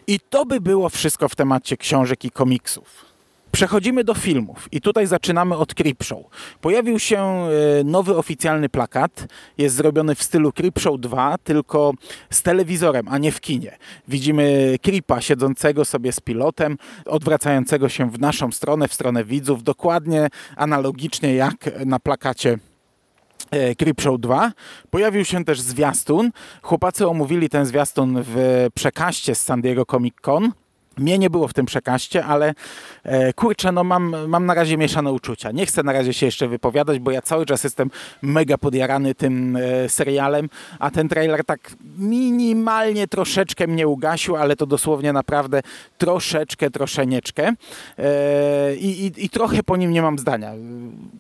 I 0.07 0.21
to 0.31 0.47
by 0.47 0.61
było 0.61 0.89
wszystko 0.89 1.29
w 1.29 1.35
temacie 1.35 1.77
książek 1.77 2.25
i 2.25 2.31
komiksów. 2.31 3.15
Przechodzimy 3.53 4.05
do 4.05 4.15
filmów 4.15 4.69
i 4.73 4.81
tutaj 4.81 5.07
zaczynamy 5.07 5.57
od 5.57 5.75
Creepshow. 5.75 6.25
Pojawił 6.61 6.99
się 6.99 7.19
e, 7.21 7.49
nowy 7.85 8.17
oficjalny 8.17 8.69
plakat. 8.69 9.27
Jest 9.59 9.77
zrobiony 9.77 10.15
w 10.15 10.23
stylu 10.23 10.53
Creepshow 10.53 11.01
2, 11.01 11.39
tylko 11.45 11.93
z 12.31 12.43
telewizorem, 12.43 13.09
a 13.09 13.19
nie 13.19 13.33
w 13.33 13.41
kinie. 13.41 13.79
Widzimy 14.09 14.77
Creepa 14.83 15.21
siedzącego 15.21 15.85
sobie 15.85 16.13
z 16.13 16.21
pilotem, 16.21 16.79
odwracającego 17.07 17.89
się 17.89 18.11
w 18.11 18.21
naszą 18.21 18.53
stronę, 18.53 18.89
w 18.89 18.95
stronę 18.95 19.25
widzów, 19.25 19.63
dokładnie 19.63 20.29
analogicznie 20.57 21.35
jak 21.35 21.87
na 21.87 21.99
plakacie 21.99 22.59
E, 23.55 23.75
Creepshow 23.75 24.21
2. 24.21 24.53
Pojawił 24.91 25.25
się 25.25 25.45
też 25.45 25.61
zwiastun. 25.61 26.31
Chłopacy 26.63 27.09
omówili 27.09 27.49
ten 27.49 27.67
zwiastun 27.67 28.23
w 28.27 28.67
przekaście 28.75 29.35
z 29.35 29.43
San 29.43 29.63
Diego 29.63 29.87
Comic 29.87 30.15
Con. 30.21 30.53
Mnie 30.99 31.19
nie 31.19 31.31
było 31.31 31.49
w 31.49 31.55
tym 31.55 31.67
przekaście, 31.67 32.25
ale 32.25 32.55
e, 33.03 33.33
kurczę, 33.33 33.73
no 33.73 33.85
mam, 33.85 34.17
mam 34.29 34.47
na 34.47 34.55
razie 34.55 34.77
mieszane 34.77 35.13
uczucia. 35.13 35.51
Nie 35.51 35.67
chcę 35.67 35.83
na 35.83 35.93
razie 35.93 36.13
się 36.13 36.27
jeszcze 36.27 36.49
wypowiadać, 36.49 36.99
bo 36.99 37.11
ja 37.11 37.23
cały 37.23 37.47
czas 37.47 37.65
jestem 37.65 37.91
mega 38.23 38.59
podjarany 38.59 39.15
tym 39.15 39.57
e, 39.57 39.89
serialem, 39.89 40.49
a 40.79 40.91
ten 40.91 41.09
trailer 41.09 41.45
tak 41.45 41.77
minimalnie 41.99 43.09
troszeczkę 43.09 43.67
mnie 43.67 43.89
ugasił, 43.89 44.37
ale 44.37 44.57
to 44.57 44.67
dosłownie 44.67 45.13
naprawdę 45.13 45.61
troszeczkę, 45.99 46.71
troszeczkę. 46.71 47.53
E, 47.99 48.75
i, 48.77 49.13
I 49.17 49.29
trochę 49.29 49.63
po 49.63 49.77
nim 49.77 49.91
nie 49.91 50.03
mam 50.03 50.19
zdania. 50.19 50.53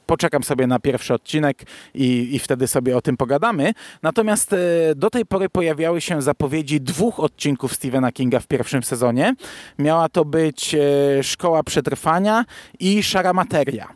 Poczekam 0.07 0.43
sobie 0.43 0.67
na 0.67 0.79
pierwszy 0.79 1.15
odcinek 1.15 1.63
i, 1.95 2.35
i 2.35 2.39
wtedy 2.39 2.67
sobie 2.67 2.97
o 2.97 3.01
tym 3.01 3.17
pogadamy. 3.17 3.73
Natomiast 4.03 4.53
e, 4.53 4.57
do 4.97 5.11
tej 5.11 5.27
pory 5.27 5.49
pojawiały 5.49 6.01
się 6.01 6.23
zapowiedzi 6.23 6.81
dwóch 6.81 7.21
odcinków 7.21 7.75
Stephena 7.75 8.13
Kinga 8.13 8.41
w 8.41 8.47
pierwszym 8.47 8.83
sezonie. 8.83 9.35
Miała 9.79 10.09
to 10.09 10.25
być 10.25 10.75
e, 10.75 10.79
Szkoła 11.23 11.63
Przetrwania 11.63 12.45
i 12.81 13.03
Szara 13.03 13.33
Materia. 13.33 13.89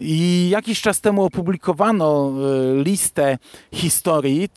I 0.00 0.48
jakiś 0.50 0.80
czas 0.80 1.00
temu 1.00 1.24
opublikowano 1.24 2.32
e, 2.32 2.82
listę 2.82 3.38
historii, 3.74 4.48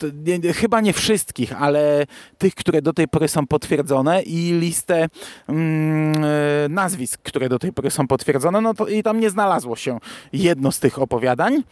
chyba 0.55 0.81
nie 0.81 0.93
wszystkich, 0.93 1.61
ale 1.61 2.05
tych, 2.37 2.55
które 2.55 2.81
do 2.81 2.93
tej 2.93 3.07
pory 3.07 3.27
są 3.27 3.47
potwierdzone 3.47 4.21
i 4.21 4.51
listę 4.59 5.07
mm, 5.47 6.23
e, 6.23 6.69
nazwisk, 6.69 7.21
które 7.21 7.49
do 7.49 7.59
tej 7.59 7.73
pory 7.73 7.91
są 7.91 8.07
potwierdzone, 8.07 8.61
no 8.61 8.73
to 8.73 8.87
i 8.87 9.03
tam 9.03 9.19
nie 9.19 9.29
znalazło 9.29 9.75
się 9.75 9.99
jedno 10.33 10.71
z 10.71 10.79
tych 10.79 10.99
opowiadań. 10.99 11.63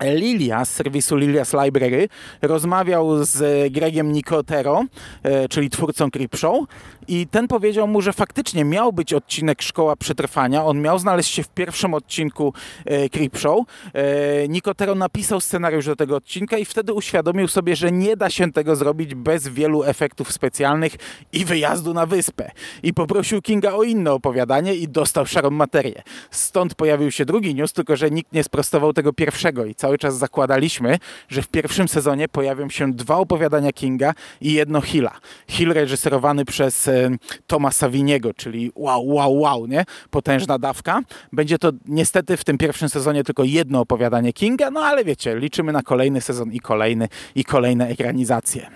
Lilia 0.00 0.64
z 0.64 0.70
serwisu 0.70 1.16
Lilia's 1.16 1.64
Library 1.64 2.08
rozmawiał 2.42 3.24
z 3.24 3.72
Gregiem 3.72 4.12
Nicotero, 4.12 4.84
e, 5.22 5.48
czyli 5.48 5.70
twórcą 5.70 6.10
Creepshow 6.10 6.66
i 7.08 7.26
ten 7.26 7.48
powiedział 7.48 7.88
mu, 7.88 8.02
że 8.02 8.12
faktycznie 8.12 8.64
miał 8.64 8.92
być 8.92 9.14
odcinek 9.14 9.62
Szkoła 9.62 9.96
Przetrwania. 9.96 10.64
On 10.64 10.80
miał 10.80 10.98
znaleźć 10.98 11.34
się 11.34 11.42
w 11.42 11.48
pierwszym 11.48 11.94
odcinku 11.94 12.52
e, 12.84 13.08
Creepshow. 13.08 13.66
E, 13.94 14.48
Nicotero 14.48 14.94
napisał 14.94 15.40
scenariusz 15.40 15.86
do 15.86 15.96
tego 15.96 16.16
odcinka 16.16 16.58
i 16.58 16.64
wtedy 16.64 16.92
uświadomił 16.92 17.48
sobie, 17.48 17.76
że 17.76 17.92
nie 17.92 18.16
da 18.16 18.30
się 18.30 18.52
tego 18.52 18.76
zrobić 18.76 19.14
bez 19.14 19.48
wielu 19.48 19.84
efektów 19.84 20.32
specjalnych 20.32 20.92
i 21.32 21.44
wyjazdu 21.44 21.94
na 21.94 22.06
wyspę. 22.06 22.50
I 22.82 22.94
poprosił 22.94 23.42
Kinga 23.42 23.72
o 23.72 23.82
inne 23.82 24.12
opowiadanie 24.12 24.74
i 24.74 24.88
dostał 24.88 25.26
szarą 25.26 25.50
materię. 25.50 26.02
Stąd 26.30 26.74
pojawił 26.74 27.10
się 27.10 27.24
drugi 27.24 27.54
news, 27.54 27.72
tylko 27.72 27.96
że 27.96 28.10
nikt 28.10 28.32
nie 28.32 28.44
sprostował 28.44 28.92
tego 28.92 29.12
pierwszego 29.12 29.64
i 29.64 29.74
cały 29.86 29.98
czas 29.98 30.18
zakładaliśmy, 30.18 30.98
że 31.28 31.42
w 31.42 31.48
pierwszym 31.48 31.88
sezonie 31.88 32.28
pojawią 32.28 32.68
się 32.68 32.92
dwa 32.92 33.16
opowiadania 33.16 33.72
Kinga 33.72 34.14
i 34.40 34.52
jedno 34.52 34.80
Hilla. 34.80 35.12
Hill 35.48 35.72
reżyserowany 35.72 36.44
przez 36.44 36.88
e, 36.88 37.10
Toma 37.46 37.70
Saviniego, 37.70 38.34
czyli 38.34 38.72
wow, 38.74 39.06
wow, 39.06 39.38
wow, 39.38 39.66
nie? 39.66 39.84
Potężna 40.10 40.58
dawka. 40.58 41.00
Będzie 41.32 41.58
to 41.58 41.70
niestety 41.86 42.36
w 42.36 42.44
tym 42.44 42.58
pierwszym 42.58 42.88
sezonie 42.88 43.24
tylko 43.24 43.44
jedno 43.44 43.80
opowiadanie 43.80 44.32
Kinga, 44.32 44.70
no 44.70 44.80
ale 44.80 45.04
wiecie, 45.04 45.36
liczymy 45.36 45.72
na 45.72 45.82
kolejny 45.82 46.20
sezon 46.20 46.52
i 46.52 46.60
kolejny 46.60 47.08
i 47.34 47.44
kolejne 47.44 47.88
ekranizacje. 47.88 48.66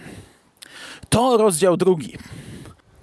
To 1.08 1.36
rozdział 1.36 1.76
drugi. 1.76 2.12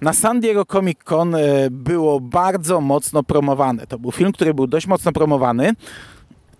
Na 0.00 0.12
San 0.12 0.40
Diego 0.40 0.64
Comic 0.64 0.98
Con 1.04 1.34
e, 1.34 1.40
było 1.70 2.20
bardzo 2.20 2.80
mocno 2.80 3.22
promowane. 3.22 3.86
To 3.86 3.98
był 3.98 4.12
film, 4.12 4.32
który 4.32 4.54
był 4.54 4.66
dość 4.66 4.86
mocno 4.86 5.12
promowany. 5.12 5.72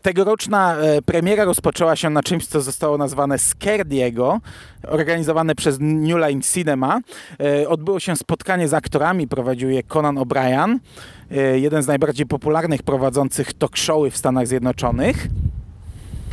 Tegoroczna 0.02 0.76
e, 0.76 1.02
premiera 1.02 1.44
rozpoczęła 1.44 1.96
się 1.96 2.10
na 2.10 2.22
czymś, 2.22 2.46
co 2.46 2.60
zostało 2.60 2.98
nazwane 2.98 3.38
Scardiego, 3.38 4.40
organizowane 4.88 5.54
przez 5.54 5.76
New 5.80 6.18
Line 6.18 6.42
Cinema. 6.42 7.00
E, 7.40 7.68
odbyło 7.68 8.00
się 8.00 8.16
spotkanie 8.16 8.68
z 8.68 8.74
aktorami, 8.74 9.28
prowadził 9.28 9.70
je 9.70 9.82
Conan 9.82 10.16
O'Brien, 10.16 10.78
e, 11.30 11.58
jeden 11.58 11.82
z 11.82 11.86
najbardziej 11.86 12.26
popularnych 12.26 12.82
prowadzących 12.82 13.52
talk 13.52 13.76
showy 13.76 14.10
w 14.10 14.16
Stanach 14.16 14.46
Zjednoczonych. 14.46 15.26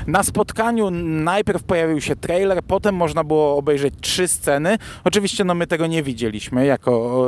Na 0.08 0.24
spotkaniu 0.24 0.90
najpierw 1.24 1.64
pojawił 1.64 2.02
się 2.02 2.16
trailer, 2.16 2.64
potem 2.64 2.96
można 2.96 3.24
było 3.24 3.58
obejrzeć 3.58 3.94
trzy 4.02 4.28
sceny. 4.28 4.78
Oczywiście 5.04 5.44
no, 5.44 5.56
my 5.56 5.68
tego 5.68 5.88
nie 5.88 6.04
widzieliśmy 6.04 6.66
jako 6.66 7.26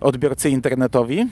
odbiorcy 0.00 0.50
internetowi. 0.50 1.26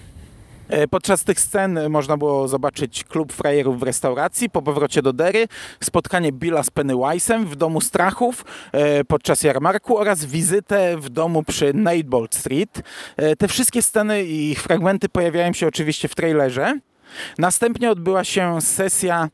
E, 0.68 0.88
podczas 0.88 1.24
tych 1.24 1.40
scen 1.40 1.90
można 1.90 2.16
było 2.16 2.48
zobaczyć 2.48 3.04
klub 3.04 3.32
frajerów 3.32 3.80
w 3.80 3.82
restauracji, 3.82 4.50
po 4.50 4.62
powrocie 4.62 5.02
do 5.02 5.12
Dery, 5.12 5.48
spotkanie 5.80 6.32
Billa 6.32 6.62
z 6.62 6.70
Pennywise'em 6.70 7.44
w 7.44 7.56
domu 7.56 7.80
strachów 7.80 8.44
e, 8.72 9.04
podczas 9.04 9.42
jarmarku 9.42 9.98
oraz 9.98 10.24
wizytę 10.24 10.96
w 10.96 11.08
domu 11.08 11.42
przy 11.42 11.74
Nightbolt 11.74 12.34
Street. 12.34 12.82
E, 13.16 13.36
te 13.36 13.48
wszystkie 13.48 13.82
sceny 13.82 14.24
i 14.24 14.50
ich 14.50 14.62
fragmenty 14.62 15.08
pojawiają 15.08 15.52
się 15.52 15.66
oczywiście 15.66 16.08
w 16.08 16.14
trailerze. 16.14 16.78
Następnie 17.38 17.90
odbyła 17.90 18.24
się 18.24 18.60
sesja 18.60 19.28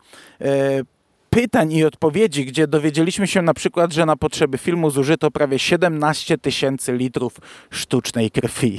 pytań 1.30 1.72
i 1.72 1.84
odpowiedzi, 1.84 2.44
gdzie 2.44 2.66
dowiedzieliśmy 2.66 3.26
się 3.26 3.42
na 3.42 3.54
przykład, 3.54 3.92
że 3.92 4.06
na 4.06 4.16
potrzeby 4.16 4.58
filmu 4.58 4.90
zużyto 4.90 5.30
prawie 5.30 5.58
17 5.58 6.38
tysięcy 6.38 6.92
litrów 6.92 7.36
sztucznej 7.70 8.30
krwi. 8.30 8.78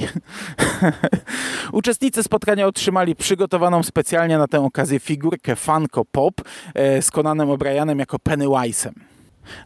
Uczestnicy 1.72 2.22
spotkania 2.22 2.66
otrzymali 2.66 3.16
przygotowaną 3.16 3.82
specjalnie 3.82 4.38
na 4.38 4.48
tę 4.48 4.64
okazję 4.64 5.00
figurkę 5.00 5.56
Funko 5.56 6.04
Pop 6.04 6.34
e, 6.74 7.02
z 7.02 7.10
Conanem 7.10 7.48
O'Brienem 7.48 7.98
jako 7.98 8.16
Pennywise'em. 8.16 8.92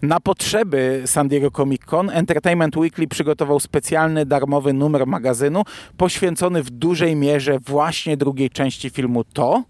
Na 0.03 0.21
potrzeby 0.21 1.03
San 1.07 1.29
Diego 1.29 1.51
Comic 1.51 1.85
Con 1.85 2.11
Entertainment 2.11 2.77
Weekly 2.77 3.09
przygotował 3.09 3.61
specjalny 3.61 4.27
darmowy 4.27 4.73
numer 4.73 5.07
magazynu 5.07 5.63
poświęcony 5.97 6.63
w 6.63 6.71
dużej 6.71 7.17
mierze 7.17 7.59
właśnie 7.59 8.17
drugiej 8.17 8.51
części 8.51 8.91
filmu 8.91 9.25
To, 9.25 9.63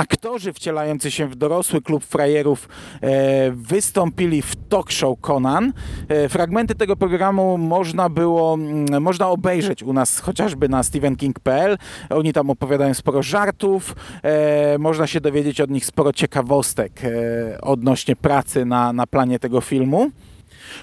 aktorzy 0.00 0.52
wcielający 0.52 1.10
się 1.10 1.26
w 1.26 1.36
dorosły 1.36 1.82
klub 1.82 2.04
frajerów 2.04 2.68
e, 3.00 3.50
wystąpili 3.50 4.42
w 4.42 4.56
talk 4.68 4.90
show 4.90 5.20
Conan. 5.20 5.72
E, 6.08 6.28
fragmenty 6.28 6.74
tego 6.74 6.96
programu 6.96 7.58
można 7.58 8.08
było, 8.08 8.54
mm, 8.54 9.02
można 9.02 9.28
obejrzeć 9.28 9.82
u 9.82 9.92
nas 9.92 10.20
chociażby 10.20 10.68
na 10.68 10.82
stephenking.pl. 10.82 11.78
Oni 12.10 12.32
tam 12.32 12.50
opowiadają 12.50 12.94
sporo 12.94 13.22
żartów, 13.22 13.96
e, 14.22 14.78
można 14.78 15.06
się 15.06 15.20
dowiedzieć 15.20 15.60
od 15.60 15.70
nich 15.70 15.86
sporo 15.86 16.12
ciekawostek 16.12 17.00
odnośnie 17.62 18.16
pracy 18.16 18.64
na, 18.64 18.92
na 18.92 19.06
planie 19.06 19.38
tego 19.38 19.60
filmu. 19.60 20.10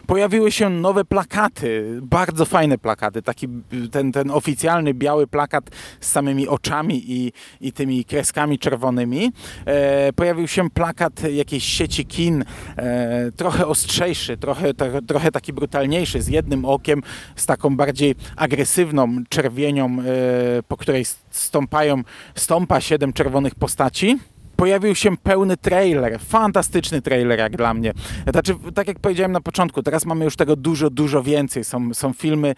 Pojawiły 0.07 0.51
się 0.51 0.69
nowe 0.69 1.05
plakaty, 1.05 1.99
bardzo 2.01 2.45
fajne 2.45 2.77
plakaty, 2.77 3.21
taki 3.21 3.47
ten, 3.91 4.11
ten 4.11 4.31
oficjalny 4.31 4.93
biały 4.93 5.27
plakat 5.27 5.69
z 5.99 6.11
samymi 6.11 6.47
oczami 6.47 7.03
i, 7.07 7.31
i 7.61 7.71
tymi 7.71 8.05
kreskami 8.05 8.59
czerwonymi. 8.59 9.31
E, 9.65 10.13
pojawił 10.13 10.47
się 10.47 10.69
plakat 10.69 11.23
jakiejś 11.33 11.63
sieci 11.63 12.05
kin, 12.05 12.45
e, 12.77 13.31
trochę 13.31 13.67
ostrzejszy, 13.67 14.37
trochę, 14.37 14.73
trochę, 14.73 15.01
trochę 15.01 15.31
taki 15.31 15.53
brutalniejszy, 15.53 16.21
z 16.21 16.27
jednym 16.27 16.65
okiem, 16.65 17.01
z 17.35 17.45
taką 17.45 17.75
bardziej 17.75 18.15
agresywną 18.35 19.15
czerwienią, 19.29 19.85
e, 19.85 20.63
po 20.67 20.77
której 20.77 21.05
stąpają, 21.31 22.03
stąpa 22.35 22.81
siedem 22.81 23.13
czerwonych 23.13 23.55
postaci 23.55 24.19
pojawił 24.57 24.95
się 24.95 25.17
pełny 25.17 25.57
trailer, 25.57 26.19
fantastyczny 26.19 27.01
trailer 27.01 27.39
jak 27.39 27.57
dla 27.57 27.73
mnie. 27.73 27.93
Znaczy, 28.31 28.55
tak 28.75 28.87
jak 28.87 28.99
powiedziałem 28.99 29.31
na 29.31 29.41
początku, 29.41 29.83
teraz 29.83 30.05
mamy 30.05 30.25
już 30.25 30.35
tego 30.35 30.55
dużo, 30.55 30.89
dużo 30.89 31.23
więcej. 31.23 31.63
Są, 31.63 31.93
są 31.93 32.13
filmy, 32.13 32.49
e, 32.49 32.53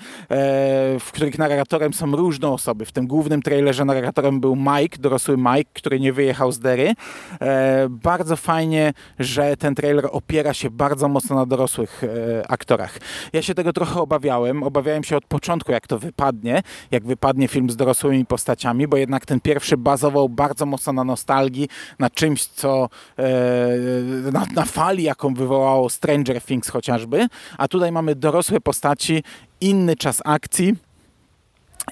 w 0.99 1.11
których 1.11 1.37
narratorem 1.37 1.93
są 1.93 2.15
różne 2.15 2.47
osoby. 2.47 2.85
W 2.85 2.91
tym 2.91 3.07
głównym 3.07 3.41
trailerze 3.41 3.85
narratorem 3.85 4.39
był 4.39 4.55
Mike, 4.55 4.97
dorosły 4.99 5.37
Mike, 5.37 5.71
który 5.73 5.99
nie 5.99 6.13
wyjechał 6.13 6.51
z 6.51 6.59
Dery. 6.59 6.93
E, 7.41 7.87
bardzo 7.89 8.35
fajnie, 8.35 8.93
że 9.19 9.57
ten 9.57 9.75
trailer 9.75 10.07
opiera 10.11 10.53
się 10.53 10.69
bardzo 10.69 11.07
mocno 11.07 11.35
na 11.35 11.45
dorosłych 11.45 12.03
e, 12.03 12.51
aktorach. 12.51 12.97
Ja 13.33 13.41
się 13.41 13.53
tego 13.53 13.73
trochę 13.73 14.01
obawiałem. 14.01 14.63
Obawiałem 14.63 15.03
się 15.03 15.17
od 15.17 15.25
początku, 15.25 15.71
jak 15.71 15.87
to 15.87 15.99
wypadnie, 15.99 16.61
jak 16.91 17.03
wypadnie 17.03 17.47
film 17.47 17.69
z 17.69 17.75
dorosłymi 17.75 18.25
postaciami, 18.25 18.87
bo 18.87 18.97
jednak 18.97 19.25
ten 19.25 19.39
pierwszy 19.39 19.77
bazował 19.77 20.29
bardzo 20.29 20.65
mocno 20.65 20.93
na 20.93 21.03
nostalgii, 21.03 21.67
na 21.99 22.09
czymś, 22.09 22.45
co 22.45 22.89
e, 23.17 24.31
na, 24.31 24.45
na 24.55 24.65
fali, 24.65 25.03
jaką 25.03 25.33
wywołało 25.33 25.89
Stranger 25.89 26.41
Things 26.41 26.69
chociażby, 26.69 27.27
a 27.57 27.67
tutaj 27.67 27.91
mamy 27.91 28.15
dorosłe 28.15 28.61
postaci, 28.61 29.23
inny 29.61 29.95
czas 29.95 30.21
akcji 30.25 30.75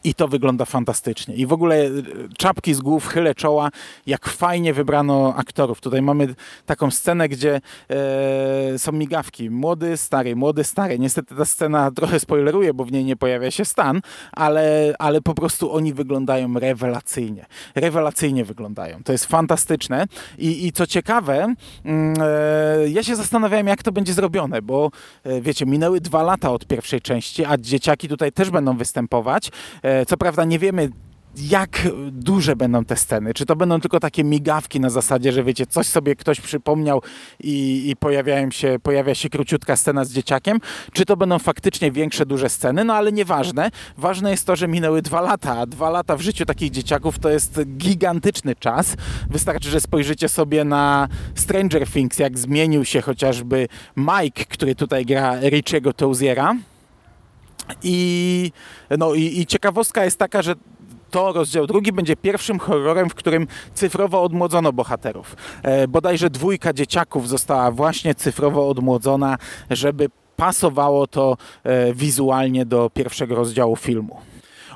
i 0.03 0.13
to 0.13 0.27
wygląda 0.27 0.65
fantastycznie. 0.65 1.35
I 1.35 1.45
w 1.45 1.53
ogóle 1.53 1.75
e, 1.85 1.89
czapki 2.37 2.73
z 2.73 2.81
głów, 2.81 3.07
chylę 3.07 3.35
czoła, 3.35 3.69
jak 4.05 4.29
fajnie 4.29 4.73
wybrano 4.73 5.33
aktorów. 5.35 5.81
Tutaj 5.81 6.01
mamy 6.01 6.35
taką 6.65 6.91
scenę, 6.91 7.29
gdzie 7.29 7.61
e, 7.89 8.79
są 8.79 8.91
migawki. 8.91 9.49
Młody, 9.49 9.97
stary, 9.97 10.35
młody, 10.35 10.63
stary. 10.63 10.99
Niestety 10.99 11.35
ta 11.35 11.45
scena 11.45 11.91
trochę 11.97 12.19
spoileruje, 12.19 12.73
bo 12.73 12.85
w 12.85 12.91
niej 12.91 13.05
nie 13.05 13.15
pojawia 13.15 13.51
się 13.51 13.65
Stan, 13.65 14.01
ale, 14.31 14.93
ale 14.99 15.21
po 15.21 15.33
prostu 15.33 15.73
oni 15.73 15.93
wyglądają 15.93 16.53
rewelacyjnie. 16.53 17.45
Rewelacyjnie 17.75 18.45
wyglądają. 18.45 19.03
To 19.03 19.11
jest 19.11 19.25
fantastyczne. 19.25 20.05
I, 20.37 20.67
i 20.67 20.71
co 20.71 20.87
ciekawe, 20.87 21.53
mm, 21.85 22.15
e, 22.21 22.89
ja 22.89 23.03
się 23.03 23.15
zastanawiałem, 23.15 23.67
jak 23.67 23.83
to 23.83 23.91
będzie 23.91 24.13
zrobione, 24.13 24.61
bo 24.61 24.91
e, 25.23 25.41
wiecie, 25.41 25.65
minęły 25.65 26.01
dwa 26.01 26.23
lata 26.23 26.51
od 26.51 26.65
pierwszej 26.67 27.01
części, 27.01 27.45
a 27.45 27.57
dzieciaki 27.57 28.07
tutaj 28.07 28.31
też 28.31 28.49
będą 28.49 28.77
występować. 28.77 29.51
E, 29.87 30.05
co 30.05 30.17
prawda 30.17 30.45
nie 30.45 30.59
wiemy, 30.59 30.89
jak 31.37 31.87
duże 32.11 32.55
będą 32.55 32.85
te 32.85 32.95
sceny. 32.95 33.33
Czy 33.33 33.45
to 33.45 33.55
będą 33.55 33.79
tylko 33.79 33.99
takie 33.99 34.23
migawki 34.23 34.79
na 34.79 34.89
zasadzie, 34.89 35.31
że 35.31 35.43
wiecie, 35.43 35.65
coś 35.65 35.87
sobie 35.87 36.15
ktoś 36.15 36.41
przypomniał 36.41 37.01
i, 37.39 37.89
i 37.89 37.95
pojawiają 37.95 38.51
się, 38.51 38.77
pojawia 38.83 39.15
się 39.15 39.29
króciutka 39.29 39.75
scena 39.75 40.05
z 40.05 40.11
dzieciakiem, 40.11 40.59
czy 40.93 41.05
to 41.05 41.17
będą 41.17 41.39
faktycznie 41.39 41.91
większe, 41.91 42.25
duże 42.25 42.49
sceny, 42.49 42.83
no 42.83 42.93
ale 42.93 43.11
nieważne. 43.11 43.69
Ważne 43.97 44.31
jest 44.31 44.45
to, 44.45 44.55
że 44.55 44.67
minęły 44.67 45.01
dwa 45.01 45.21
lata, 45.21 45.65
dwa 45.65 45.89
lata 45.89 46.17
w 46.17 46.21
życiu 46.21 46.45
takich 46.45 46.71
dzieciaków 46.71 47.19
to 47.19 47.29
jest 47.29 47.61
gigantyczny 47.77 48.55
czas. 48.55 48.95
Wystarczy, 49.29 49.69
że 49.69 49.79
spojrzycie 49.79 50.29
sobie 50.29 50.63
na 50.63 51.07
Stranger 51.35 51.87
Things, 51.87 52.19
jak 52.19 52.37
zmienił 52.37 52.85
się 52.85 53.01
chociażby 53.01 53.67
Mike, 53.97 54.45
który 54.45 54.75
tutaj 54.75 55.05
gra 55.05 55.39
Richiego 55.39 55.93
Touziera. 55.93 56.55
I, 57.83 58.51
no, 58.97 59.13
i, 59.13 59.39
i 59.39 59.45
ciekawostka 59.45 60.05
jest 60.05 60.17
taka, 60.17 60.41
że 60.41 60.55
to 61.11 61.33
rozdział 61.33 61.67
drugi 61.67 61.91
będzie 61.91 62.15
pierwszym 62.15 62.59
horrorem, 62.59 63.09
w 63.09 63.15
którym 63.15 63.47
cyfrowo 63.73 64.23
odmłodzono 64.23 64.73
bohaterów. 64.73 65.35
E, 65.63 65.87
bodajże 65.87 66.29
dwójka 66.29 66.73
dzieciaków 66.73 67.29
została 67.29 67.71
właśnie 67.71 68.15
cyfrowo 68.15 68.69
odmłodzona, 68.69 69.37
żeby 69.69 70.09
pasowało 70.35 71.07
to 71.07 71.37
e, 71.63 71.93
wizualnie 71.93 72.65
do 72.65 72.89
pierwszego 72.89 73.35
rozdziału 73.35 73.75
filmu. 73.75 74.17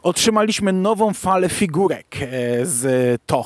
Otrzymaliśmy 0.03 0.73
nową 0.73 1.13
falę 1.13 1.49
figurek 1.49 2.17
e, 2.21 2.65
z 2.65 3.21
to. 3.25 3.45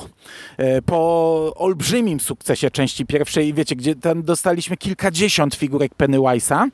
E, 0.56 0.82
po 0.82 1.52
olbrzymim 1.56 2.20
sukcesie 2.20 2.70
części 2.70 3.06
pierwszej, 3.06 3.54
wiecie, 3.54 3.76
gdzie 3.76 3.94
tam 3.94 4.22
dostaliśmy 4.22 4.76
kilkadziesiąt 4.76 5.54
figurek 5.54 5.92
Pennywise'a, 5.94 6.68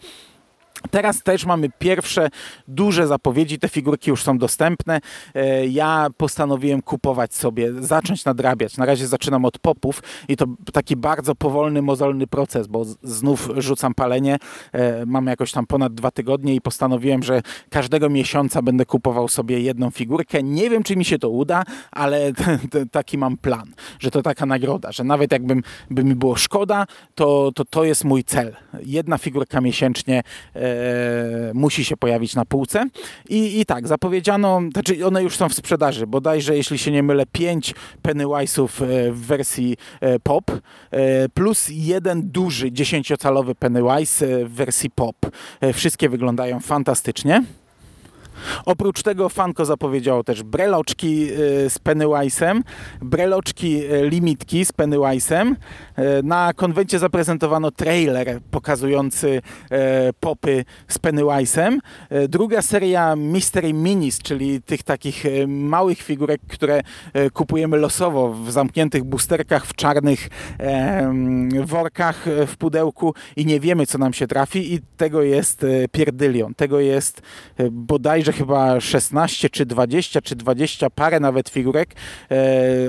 Teraz 0.91 1.23
też 1.23 1.47
mamy 1.47 1.69
pierwsze 1.79 2.29
duże 2.69 3.07
zapowiedzi, 3.07 3.59
te 3.59 3.69
figurki 3.69 4.11
już 4.11 4.23
są 4.23 4.39
dostępne. 4.39 5.01
E, 5.35 5.67
ja 5.67 6.07
postanowiłem 6.17 6.83
kupować 6.83 7.35
sobie, 7.35 7.73
zacząć 7.83 8.25
nadrabiać. 8.25 8.77
Na 8.77 8.87
razie 8.87 9.07
zaczynam 9.07 9.45
od 9.45 9.59
popów 9.59 10.03
i 10.29 10.37
to 10.37 10.47
taki 10.73 10.97
bardzo 10.97 11.35
powolny, 11.35 11.83
mozolny 11.83 12.27
proces, 12.27 12.67
bo 12.67 12.85
znów 13.03 13.51
rzucam 13.57 13.95
palenie. 13.95 14.37
E, 14.73 15.07
mam 15.07 15.27
jakoś 15.27 15.53
tam 15.53 15.67
ponad 15.67 15.95
dwa 15.95 16.11
tygodnie 16.11 16.55
i 16.55 16.61
postanowiłem, 16.61 17.23
że 17.23 17.43
każdego 17.71 18.11
miesiąca 18.11 18.63
będę 18.63 18.87
kupował 18.87 19.29
sobie 19.29 19.61
jedną 19.61 19.91
figurkę. 19.91 20.43
Nie 20.43 20.71
wiem, 20.71 20.83
czy 20.83 20.97
mi 20.97 21.05
się 21.05 21.19
to 21.19 21.29
uda, 21.29 21.65
ale 21.91 22.33
taki 22.91 23.19
mam 23.19 23.37
plan, 23.37 23.73
że 23.99 24.11
to 24.11 24.23
taka 24.23 24.47
nagroda, 24.47 24.93
że 24.93 25.05
nawet 25.05 25.33
jakbym 25.33 25.63
by 25.91 26.05
mi 26.05 26.15
było 26.15 26.37
szkoda, 26.37 26.87
to, 27.15 27.53
to 27.55 27.65
to 27.65 27.85
jest 27.85 28.05
mój 28.05 28.25
cel. 28.25 28.57
Jedna 28.83 29.19
figurka 29.19 29.61
miesięcznie 29.61 30.23
e, 30.55 30.72
musi 31.55 31.85
się 31.85 31.97
pojawić 31.97 32.35
na 32.35 32.45
półce. 32.45 32.89
I, 33.29 33.61
I 33.61 33.67
tak, 33.67 33.89
zapowiedziano, 33.89 34.61
znaczy 34.73 35.07
one 35.07 35.23
już 35.23 35.37
są 35.37 35.49
w 35.49 35.55
sprzedaży, 35.55 36.07
bodajże, 36.07 36.57
jeśli 36.57 36.79
się 36.79 36.91
nie 36.91 37.03
mylę, 37.03 37.25
5 37.33 37.75
Pennywise'ów 38.03 38.85
e, 38.85 39.13
w 39.13 39.27
wersji 39.27 39.77
e, 40.01 40.19
pop, 40.21 40.45
plus 41.35 41.69
jeden 41.71 42.31
duży 42.31 42.71
10-calowy 42.71 43.55
Pennywise 43.55 44.45
w 44.45 44.53
wersji 44.53 44.91
pop. 44.91 45.17
Wszystkie 45.73 46.09
wyglądają 46.09 46.61
fantastycznie. 46.61 47.43
Oprócz 48.65 49.03
tego 49.03 49.29
Fanko 49.29 49.65
zapowiedziało 49.65 50.25
też 50.25 50.43
breloczki 50.43 51.31
y, 51.31 51.71
z 51.71 51.79
Pennywise'em, 51.79 52.61
breloczki 53.03 53.85
y, 53.85 54.09
limitki 54.11 54.65
z 54.65 54.73
Pennywise'em. 54.73 55.55
Y, 55.99 56.23
na 56.23 56.53
konwencie 56.53 56.99
zaprezentowano 56.99 57.71
trailer 57.71 58.41
pokazujący 58.51 59.43
popy 60.21 60.65
z 60.89 60.99
Pennywise'em. 60.99 61.79
Druga 62.29 62.63
seria 62.63 63.17
Mystery 63.17 63.73
Minis, 63.73 64.19
czyli 64.19 64.63
tych 64.63 64.83
takich 64.83 65.25
małych 65.47 65.99
figurek, 65.99 66.41
które 66.49 66.81
kupujemy 67.33 67.77
losowo 67.77 68.33
w 68.33 68.51
zamkniętych 68.51 69.05
boosterkach, 69.05 69.67
w 69.67 69.75
czarnych 69.75 70.29
workach 71.65 72.25
w 72.47 72.57
pudełku 72.57 73.15
i 73.37 73.47
nie 73.47 73.61
wiemy, 73.61 73.87
co 73.87 73.99
nam 73.99 74.13
się 74.13 74.27
trafi 74.27 74.75
i 74.75 74.81
tego 74.97 75.23
jest 75.23 75.67
pierdylion. 75.93 76.55
Tego 76.55 76.81
jest 76.81 77.23
bodajże 77.71 78.32
chyba 78.33 78.81
16 78.81 79.51
czy 79.51 79.67
20 79.67 80.21
czy 80.21 80.37
20 80.37 80.91
parę 80.91 81.21
nawet 81.21 81.49
figurek. 81.49 81.95
E, 82.31 82.37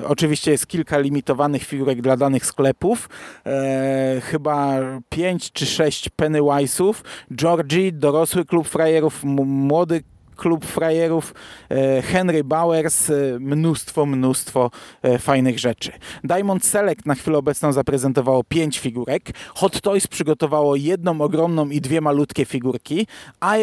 oczywiście 0.07 0.51
jest 0.51 0.67
kilka 0.67 0.99
limitowanych 0.99 1.63
figurek 1.63 2.01
dla 2.01 2.17
danych 2.17 2.45
sklepów. 2.45 3.09
E, 3.45 4.21
chyba 4.21 4.79
5 5.09 5.51
czy 5.51 5.65
6 5.65 6.09
Pennywise'ów. 6.09 6.93
Georgie, 7.35 7.91
dorosły 7.91 8.45
klub 8.45 8.67
frajerów, 8.67 9.23
młody 9.23 10.03
klub 10.35 10.65
frajerów, 10.65 11.33
e, 11.69 12.01
Henry 12.01 12.43
Bowers, 12.43 13.09
e, 13.09 13.13
mnóstwo, 13.39 14.05
mnóstwo 14.05 14.71
e, 15.01 15.19
fajnych 15.19 15.59
rzeczy. 15.59 15.91
Diamond 16.23 16.65
Select 16.65 17.05
na 17.05 17.15
chwilę 17.15 17.37
obecną 17.37 17.73
zaprezentowało 17.73 18.43
pięć 18.43 18.79
figurek, 18.79 19.31
Hot 19.55 19.81
Toys 19.81 20.07
przygotowało 20.07 20.75
jedną 20.75 21.21
ogromną 21.21 21.69
i 21.69 21.81
dwie 21.81 22.01
malutkie 22.01 22.45
figurki, 22.45 23.07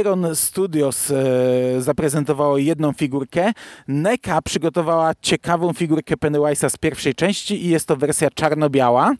Iron 0.00 0.36
Studios 0.36 1.12
zaprezentowało 1.78 2.58
jedną 2.58 2.92
figurkę, 2.92 3.52
NECA 3.88 4.42
przygotowała 4.42 5.12
ciekawą 5.22 5.72
figurkę 5.72 6.16
Pennywise'a 6.16 6.70
z 6.70 6.76
pierwszej 6.76 7.14
części 7.14 7.66
i 7.66 7.68
jest 7.68 7.88
to 7.88 7.96
wersja 7.96 8.30
czarno-biała. 8.30 9.14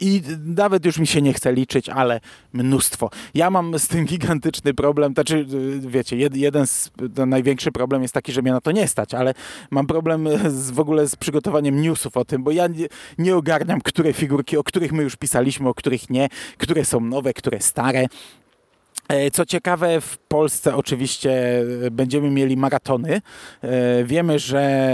I 0.00 0.22
nawet 0.44 0.86
już 0.86 0.98
mi 0.98 1.06
się 1.06 1.22
nie 1.22 1.32
chce 1.32 1.52
liczyć, 1.52 1.88
ale 1.88 2.20
mnóstwo. 2.52 3.10
Ja 3.34 3.50
mam 3.50 3.78
z 3.78 3.88
tym 3.88 4.04
gigantyczny 4.04 4.74
problem, 4.74 5.12
znaczy 5.12 5.46
wiecie, 5.78 6.16
jeden 6.16 6.66
z, 6.66 6.90
największy 7.26 7.72
problem 7.72 8.02
jest 8.02 8.14
taki, 8.14 8.32
że 8.32 8.42
mnie 8.42 8.52
na 8.52 8.60
to 8.60 8.72
nie 8.72 8.88
stać, 8.88 9.14
ale 9.14 9.34
mam 9.70 9.86
problem 9.86 10.28
z, 10.48 10.70
w 10.70 10.80
ogóle 10.80 11.08
z 11.08 11.16
przygotowaniem 11.16 11.82
newsów 11.82 12.16
o 12.16 12.24
tym, 12.24 12.44
bo 12.44 12.50
ja 12.50 12.66
nie, 12.66 12.86
nie 13.18 13.36
ogarniam, 13.36 13.80
które 13.80 14.12
figurki, 14.12 14.56
o 14.56 14.64
których 14.64 14.92
my 14.92 15.02
już 15.02 15.16
pisaliśmy, 15.16 15.68
o 15.68 15.74
których 15.74 16.10
nie, 16.10 16.28
które 16.58 16.84
są 16.84 17.00
nowe, 17.00 17.34
które 17.34 17.60
stare. 17.60 18.06
E, 19.08 19.30
co 19.30 19.46
ciekawe, 19.46 20.00
w 20.00 20.18
Polsce 20.18 20.76
oczywiście 20.76 21.62
e, 21.86 21.90
będziemy 21.90 22.30
mieli 22.30 22.56
maratony. 22.56 23.20
E, 23.62 24.04
wiemy, 24.04 24.38
że 24.38 24.86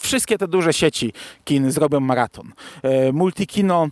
wszystkie 0.00 0.38
te 0.38 0.48
duże 0.48 0.72
sieci 0.72 1.12
kin 1.44 1.72
zrobią 1.72 2.00
maraton. 2.00 2.52
Multikino, 3.12 3.88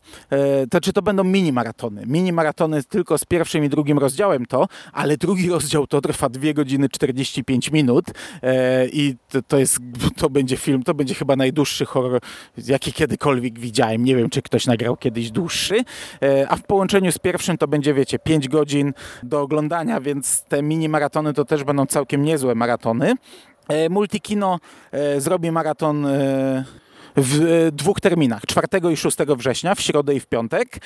to 0.71 0.81
czy 0.81 0.93
to 0.93 1.03
będą 1.03 1.25
mini 1.25 1.53
maratony? 1.53 2.03
Mini 2.07 2.33
maratony 2.33 2.85
tylko 2.85 3.19
z 3.19 3.25
pierwszym 3.25 3.65
i 3.65 3.69
drugim 3.69 3.99
rozdziałem 3.99 4.47
to, 4.47 4.67
ale 4.93 5.17
drugi 5.17 5.51
rozdział 5.51 5.87
to 5.87 6.01
trwa 6.01 6.29
2 6.29 6.53
godziny 6.53 6.89
45 6.89 7.71
minut 7.71 8.05
i 8.93 9.15
to 9.49 9.59
jest, 9.59 9.79
to 10.17 10.31
będzie 10.31 10.57
film, 10.57 10.83
to 10.83 10.95
będzie 10.95 11.15
chyba 11.15 11.37
najdłuższy 11.37 11.87
horror, 11.87 12.21
jaki 12.67 12.93
kiedykolwiek 12.93 13.59
widziałem. 13.59 14.05
Nie 14.05 14.17
wiem, 14.17 14.31
czy 14.31 14.43
ktoś 14.43 14.67
nagrał 14.67 14.97
kiedyś 14.97 15.31
dłuższy, 15.31 15.85
a 16.49 16.57
w 16.57 16.63
połączeniu 16.63 17.13
z 17.13 17.19
pierwszym 17.19 17.59
to 17.59 17.69
będzie, 17.69 17.95
wiecie, 17.95 18.19
5 18.19 18.49
godzin 18.49 18.93
do 19.29 19.41
oglądania, 19.41 20.01
więc 20.01 20.43
te 20.43 20.63
mini 20.63 20.89
maratony 20.89 21.35
to 21.35 21.45
też 21.45 21.65
będą 21.65 21.87
całkiem 21.87 22.23
niezłe 22.23 22.55
maratony. 22.55 23.15
E, 23.69 23.89
Multikino 23.89 24.61
e, 24.93 25.21
zrobi 25.21 25.51
maraton 25.51 26.07
e, 26.07 26.65
w 27.17 27.69
dwóch 27.73 28.01
terminach, 28.01 28.43
4 28.47 28.69
i 28.93 28.97
6 28.97 29.19
września, 29.37 29.75
w 29.75 29.81
środę 29.81 30.15
i 30.15 30.21
w 30.21 30.27
piątek. 30.27 30.79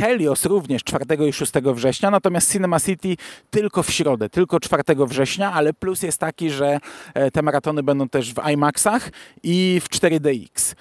Helios 0.00 0.44
również 0.44 0.84
4 0.84 1.28
i 1.28 1.32
6 1.32 1.52
września, 1.52 2.10
natomiast 2.10 2.52
Cinema 2.52 2.80
City 2.80 3.16
tylko 3.50 3.82
w 3.82 3.90
środę, 3.90 4.28
tylko 4.28 4.60
4 4.60 4.82
września, 5.06 5.52
ale 5.52 5.72
plus 5.72 6.02
jest 6.02 6.18
taki, 6.18 6.50
że 6.50 6.78
te 7.32 7.42
maratony 7.42 7.82
będą 7.82 8.08
też 8.08 8.34
w 8.34 8.48
IMAXach 8.52 9.10
i 9.42 9.80
w 9.84 9.88
4DX. 9.88 10.74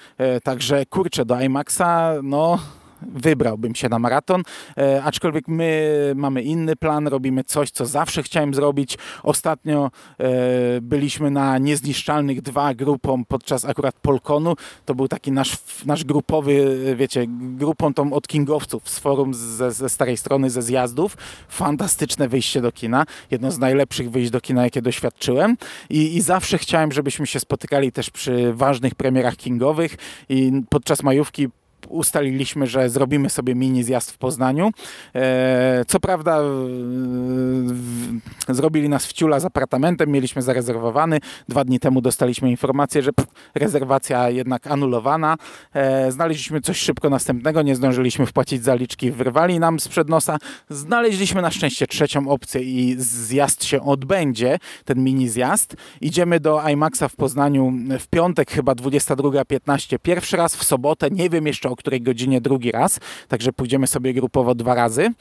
Także 0.44 0.86
kurczę, 0.86 1.26
do 1.26 1.42
IMAXa, 1.42 2.14
no 2.24 2.60
wybrałbym 3.14 3.76
się 3.76 3.90
na 3.90 4.00
maraton, 4.00 4.44
e, 4.78 5.04
aczkolwiek 5.04 5.48
my 5.48 6.12
mamy 6.16 6.44
inny 6.44 6.76
plan, 6.76 7.08
robimy 7.08 7.44
coś, 7.44 7.72
co 7.72 7.86
zawsze 7.86 8.24
chciałem 8.24 8.54
zrobić. 8.54 8.98
Ostatnio 9.24 9.92
e, 10.20 10.82
byliśmy 10.82 11.32
na 11.32 11.58
Niezniszczalnych 11.58 12.42
dwa 12.42 12.74
grupą 12.74 13.26
podczas 13.26 13.66
akurat 13.66 13.96
Polkonu. 14.02 14.56
To 14.86 14.96
był 14.96 15.08
taki 15.08 15.32
nasz, 15.32 15.58
nasz 15.86 16.04
grupowy, 16.04 16.78
wiecie, 16.96 17.26
grupą 17.30 17.94
tą 17.94 18.14
od 18.14 18.28
kingowców 18.28 18.90
z 18.90 19.00
forum 19.00 19.34
ze, 19.34 19.72
ze 19.72 19.90
starej 19.90 20.18
strony, 20.18 20.50
ze 20.50 20.62
zjazdów. 20.62 21.18
Fantastyczne 21.50 22.28
wyjście 22.28 22.62
do 22.62 22.72
kina. 22.72 23.06
Jedno 23.32 23.52
z 23.52 23.60
najlepszych 23.60 24.12
wyjść 24.12 24.32
do 24.32 24.42
kina, 24.42 24.64
jakie 24.64 24.82
doświadczyłem. 24.82 25.58
I, 25.90 26.18
i 26.18 26.22
zawsze 26.22 26.58
chciałem, 26.58 26.92
żebyśmy 26.92 27.28
się 27.28 27.40
spotykali 27.40 27.92
też 27.92 28.10
przy 28.10 28.54
ważnych 28.54 28.96
premierach 28.96 29.36
kingowych 29.36 29.98
i 30.30 30.52
podczas 30.70 31.04
majówki 31.04 31.48
ustaliliśmy, 31.90 32.68
że 32.68 32.90
zrobimy 32.90 33.30
sobie 33.30 33.56
mini 33.56 33.84
zjazd 33.84 34.12
w 34.12 34.18
Poznaniu. 34.18 34.72
E, 35.16 35.86
co 35.88 36.00
prawda 36.00 36.42
zrobili 38.50 38.90
nas 38.90 39.06
wciula 39.06 39.40
z 39.40 39.46
apartamentem, 39.46 40.10
mieliśmy 40.10 40.42
zarezerwowany. 40.42 41.20
Dwa 41.50 41.64
dni 41.64 41.80
temu 41.80 42.02
dostaliśmy 42.02 42.52
informację, 42.52 43.02
że 43.02 43.14
pff, 43.14 43.34
rezerwacja 43.56 44.30
jednak 44.30 44.68
anulowana. 44.68 45.38
E, 45.74 46.12
znaleźliśmy 46.12 46.62
coś 46.62 46.78
szybko 46.78 47.10
następnego, 47.10 47.62
nie 47.62 47.76
zdążyliśmy 47.76 48.26
wpłacić 48.26 48.64
zaliczki, 48.64 49.12
wyrwali 49.12 49.60
nam 49.60 49.80
sprzed 49.80 50.10
nosa. 50.10 50.38
Znaleźliśmy 50.70 51.42
na 51.42 51.52
szczęście 51.52 51.88
trzecią 51.88 52.28
opcję 52.28 52.62
i 52.62 52.96
zjazd 52.98 53.66
się 53.66 53.82
odbędzie, 53.82 54.60
ten 54.86 55.04
mini 55.04 55.30
zjazd. 55.30 55.76
Idziemy 56.02 56.40
do 56.40 56.70
IMAXa 56.70 57.08
w 57.10 57.16
Poznaniu 57.16 57.74
w 58.00 58.08
piątek, 58.08 58.52
chyba 58.52 58.72
22.15. 58.72 59.98
Pierwszy 60.02 60.38
raz 60.38 60.56
w 60.56 60.64
sobotę, 60.64 61.12
nie 61.12 61.30
wiem 61.30 61.48
jeszcze 61.48 61.70
o 61.76 61.78
której 61.78 62.02
godzinie 62.02 62.42
drugi 62.42 62.72
raz, 62.72 63.00
także 63.28 63.54
pójdziemy 63.54 63.88
sobie 63.88 64.14
grupowo 64.14 64.56
dwa 64.56 64.76
razy. 64.76 65.14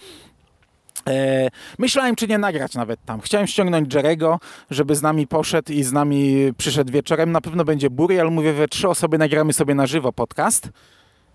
E, 1.09 1.49
myślałem, 1.79 2.17
czy 2.17 2.29
nie 2.29 2.39
nagrać 2.39 2.75
nawet 2.75 3.05
tam. 3.05 3.21
Chciałem 3.21 3.47
ściągnąć 3.47 3.95
Jerego, 3.95 4.41
żeby 4.71 4.97
z 4.97 5.03
nami 5.03 5.27
poszedł 5.27 5.73
i 5.73 5.83
z 5.83 5.93
nami 5.93 6.53
przyszedł 6.57 6.93
wieczorem. 6.93 7.33
Na 7.33 7.41
pewno 7.41 7.65
będzie 7.65 7.91
Burial. 7.91 8.31
Mówię, 8.31 8.53
we 8.53 8.69
trzy 8.69 8.89
osoby 8.89 9.19
nagramy 9.19 9.53
sobie 9.53 9.75
na 9.75 9.87
żywo 9.87 10.13
podcast. 10.13 10.69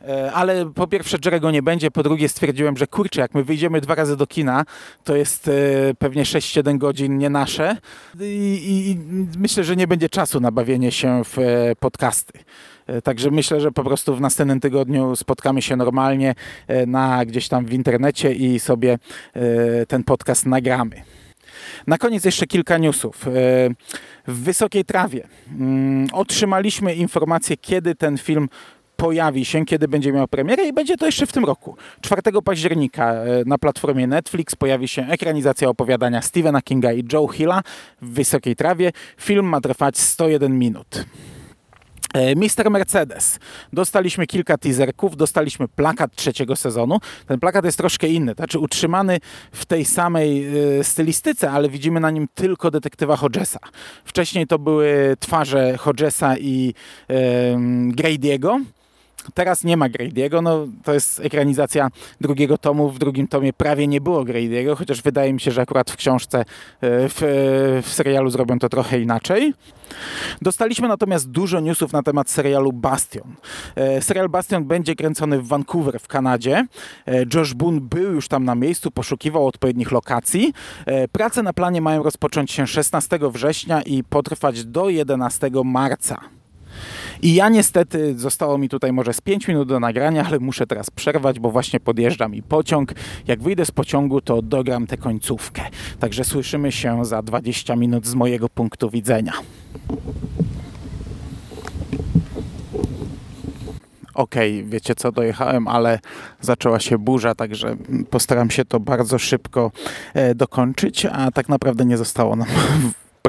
E, 0.08 0.32
ale 0.32 0.72
po 0.74 0.88
pierwsze 0.88 1.18
Jerego 1.26 1.52
nie 1.52 1.62
będzie, 1.62 1.92
po 1.92 2.04
drugie 2.04 2.30
stwierdziłem, 2.30 2.78
że 2.78 2.88
kurczę, 2.88 3.22
jak 3.22 3.34
my 3.34 3.44
wyjdziemy 3.44 3.82
dwa 3.82 3.96
razy 3.96 4.18
do 4.18 4.28
kina, 4.28 4.66
to 5.04 5.16
jest 5.16 5.48
e, 5.48 5.52
pewnie 6.00 6.24
6-7 6.24 6.78
godzin 6.78 7.18
nie 7.18 7.30
nasze 7.30 7.78
I, 8.22 8.90
i, 8.90 8.98
myślę, 9.40 9.64
że 9.64 9.76
nie 9.76 9.88
będzie 9.88 10.10
czasu 10.10 10.40
na 10.40 10.52
bawienie 10.52 10.92
się 10.92 11.22
w 11.26 11.38
podcasty. 11.80 12.40
Także 13.04 13.32
myślę, 13.32 13.62
że 13.62 13.72
po 13.72 13.84
prostu 13.84 14.16
w 14.16 14.22
następnym 14.22 14.60
tygodniu 14.60 15.16
spotkamy 15.16 15.62
się 15.62 15.76
normalnie 15.76 16.36
na 16.88 17.26
gdzieś 17.26 17.48
tam 17.48 17.66
w 17.66 17.74
internecie 17.74 18.34
i 18.34 18.60
sobie 18.60 19.00
ten 19.88 20.04
podcast 20.04 20.46
nagramy. 20.46 21.02
Na 21.88 21.98
koniec 21.98 22.26
jeszcze 22.26 22.48
kilka 22.48 22.78
newsów. 22.78 23.26
W 24.28 24.44
Wysokiej 24.44 24.86
Trawie 24.86 25.28
mm, 25.52 26.08
otrzymaliśmy 26.14 26.96
informację, 26.96 27.58
kiedy 27.58 27.96
ten 27.96 28.18
film 28.18 28.50
pojawi 29.00 29.46
się, 29.46 29.66
kiedy 29.66 29.88
będzie 29.88 30.12
miał 30.12 30.28
premierę 30.28 30.68
i 30.68 30.74
będzie 30.74 30.98
to 30.98 31.06
jeszcze 31.06 31.26
w 31.26 31.32
tym 31.32 31.46
roku. 31.46 31.76
4 32.02 32.22
października 32.46 33.14
e, 33.14 33.26
na 33.46 33.58
platformie 33.58 34.08
Netflix 34.08 34.56
pojawi 34.56 34.88
się 34.88 35.08
ekranizacja 35.10 35.70
opowiadania 35.70 36.22
Stephena 36.22 36.62
Kinga 36.62 36.94
i 36.94 37.04
Joe 37.14 37.28
Hilla 37.28 37.62
w 38.02 38.14
Wysokiej 38.14 38.56
Trawie. 38.56 38.92
Film 39.18 39.46
ma 39.46 39.62
trwać 39.62 39.98
101 39.98 40.60
minut. 40.60 41.06
E, 42.14 42.36
Mister 42.36 42.72
Mercedes. 42.72 43.40
Dostaliśmy 43.74 44.28
kilka 44.28 44.58
teaserków, 44.58 45.18
dostaliśmy 45.18 45.68
plakat 45.68 46.16
trzeciego 46.16 46.56
sezonu. 46.56 47.00
Ten 47.28 47.40
plakat 47.40 47.66
jest 47.66 47.78
troszkę 47.78 48.08
inny, 48.08 48.34
znaczy 48.34 48.60
utrzymany 48.60 49.20
w 49.52 49.66
tej 49.66 49.86
samej 49.86 50.48
e, 50.80 50.84
stylistyce, 50.84 51.52
ale 51.52 51.70
widzimy 51.70 52.00
na 52.00 52.12
nim 52.12 52.28
tylko 52.36 52.72
detektywa 52.72 53.16
Hodgesa. 53.16 53.60
Wcześniej 54.06 54.48
to 54.48 54.60
były 54.60 55.16
twarze 55.20 55.78
Hodgesa 55.78 56.38
i 56.38 56.74
e, 57.10 57.14
Grady'ego. 57.96 58.60
Teraz 59.34 59.64
nie 59.64 59.78
ma 59.78 59.90
Grady'ego, 59.90 60.44
no 60.44 60.68
to 60.84 60.94
jest 60.94 61.20
ekranizacja 61.20 61.90
drugiego 62.22 62.58
tomu. 62.58 62.90
W 62.90 63.00
drugim 63.00 63.28
tomie 63.28 63.54
prawie 63.54 63.88
nie 63.88 64.02
było 64.02 64.24
Grady'ego, 64.24 64.78
chociaż 64.78 65.02
wydaje 65.02 65.34
mi 65.34 65.40
się, 65.40 65.52
że 65.52 65.62
akurat 65.62 65.92
w 65.92 65.96
książce, 65.96 66.40
e, 66.40 66.46
w, 67.10 67.24
e, 67.24 67.82
w 67.82 67.88
serialu 67.88 68.30
zrobią 68.30 68.60
to 68.60 68.70
trochę 68.70 69.00
inaczej. 69.00 69.54
Dostaliśmy 70.42 70.88
natomiast 70.88 71.30
dużo 71.30 71.60
newsów 71.60 71.94
na 71.94 72.04
temat 72.04 72.30
serialu 72.30 72.74
Bastion. 72.74 73.36
E, 73.76 74.02
serial 74.02 74.30
Bastion 74.30 74.66
będzie 74.66 74.96
kręcony 74.96 75.42
w 75.42 75.48
Vancouver 75.48 76.00
w 76.00 76.08
Kanadzie. 76.08 76.68
Josh 77.34 77.54
Boone 77.54 77.82
był 77.82 78.14
już 78.14 78.28
tam 78.28 78.46
na 78.46 78.56
miejscu, 78.56 78.92
poszukiwał 78.92 79.48
odpowiednich 79.48 79.92
lokacji. 79.92 80.54
Prace 81.12 81.44
na 81.44 81.54
planie 81.54 81.82
mają 81.82 82.04
rozpocząć 82.04 82.52
się 82.52 82.68
16 82.68 83.20
września 83.22 83.82
i 83.82 84.04
potrwać 84.04 84.66
do 84.66 84.90
11 84.90 85.52
marca. 85.66 86.39
I 87.22 87.34
ja 87.34 87.50
niestety, 87.50 88.20
zostało 88.20 88.58
mi 88.58 88.70
tutaj 88.70 88.94
może 88.94 89.14
z 89.14 89.22
5 89.22 89.48
minut 89.48 89.68
do 89.68 89.80
nagrania, 89.80 90.26
ale 90.28 90.40
muszę 90.40 90.68
teraz 90.68 90.90
przerwać, 90.90 91.40
bo 91.40 91.52
właśnie 91.52 91.80
podjeżdża 91.80 92.28
mi 92.28 92.44
pociąg. 92.44 92.94
Jak 93.28 93.42
wyjdę 93.42 93.66
z 93.66 93.72
pociągu, 93.72 94.22
to 94.22 94.42
dogram 94.42 94.88
tę 94.88 94.98
końcówkę. 94.98 95.62
Także 96.00 96.24
słyszymy 96.24 96.72
się 96.72 97.06
za 97.06 97.22
20 97.22 97.76
minut 97.76 98.06
z 98.06 98.16
mojego 98.16 98.50
punktu 98.50 98.90
widzenia. 98.90 99.34
okej, 104.20 104.60
okay, 104.60 104.70
wiecie 104.70 104.96
co, 104.96 105.12
dojechałem, 105.12 105.68
ale 105.68 106.00
zaczęła 106.42 106.80
się 106.80 106.98
burza, 106.98 107.36
także 107.36 107.76
postaram 108.10 108.50
się 108.50 108.66
to 108.66 108.80
bardzo 108.80 109.20
szybko 109.20 109.72
e, 110.14 110.36
dokończyć, 110.36 111.06
a 111.06 111.32
tak 111.32 111.50
naprawdę 111.50 111.86
nie 111.86 111.98
zostało 111.98 112.36
nam 112.36 112.48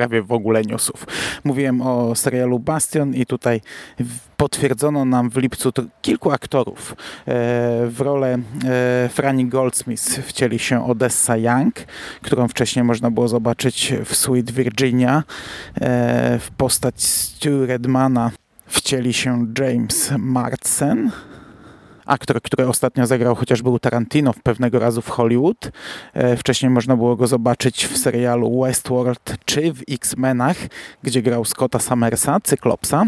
prawie 0.01 0.23
w 0.23 0.33
ogóle 0.33 0.63
newsów. 0.63 1.07
Mówiłem 1.45 1.83
o 1.83 2.15
serialu 2.15 2.59
Bastion 2.59 3.15
i 3.15 3.27
tutaj 3.27 3.61
potwierdzono 4.37 5.05
nam 5.05 5.31
w 5.31 5.37
lipcu 5.37 5.73
kilku 6.03 6.31
aktorów. 6.33 6.93
E, 6.93 6.95
w 7.87 8.01
rolę 8.01 8.39
e, 8.65 9.09
Franny 9.09 9.45
Goldsmith 9.45 10.21
wcieli 10.27 10.59
się 10.59 10.87
Odessa 10.87 11.37
Young, 11.37 11.75
którą 12.23 12.49
wcześniej 12.49 12.85
można 12.85 13.11
było 13.11 13.29
zobaczyć 13.29 13.95
w 14.05 14.17
Sweet 14.17 14.51
Virginia. 14.51 15.23
E, 15.81 16.39
w 16.39 16.51
postać 16.51 17.03
Stu 17.03 17.67
Redmana 17.67 18.31
wcieli 18.67 19.13
się 19.13 19.47
James 19.59 20.13
Martsen 20.19 21.11
aktor, 22.11 22.43
który 22.43 22.69
ostatnio 22.69 23.07
zagrał 23.07 23.35
chociażby 23.35 23.71
u 23.71 23.79
Tarantino 23.79 24.35
pewnego 24.43 24.79
razu 24.79 25.03
w 25.03 25.09
Hollywood. 25.09 25.71
E, 26.15 26.37
wcześniej 26.37 26.71
można 26.71 26.97
było 26.97 27.17
go 27.17 27.27
zobaczyć 27.27 27.87
w 27.87 27.99
serialu 27.99 28.61
Westworld 28.61 29.37
czy 29.45 29.73
w 29.73 29.83
X-Menach, 29.91 30.57
gdzie 31.03 31.23
grał 31.23 31.45
Scotta 31.45 31.79
Summersa, 31.79 32.41
Cyklopsa. 32.43 33.05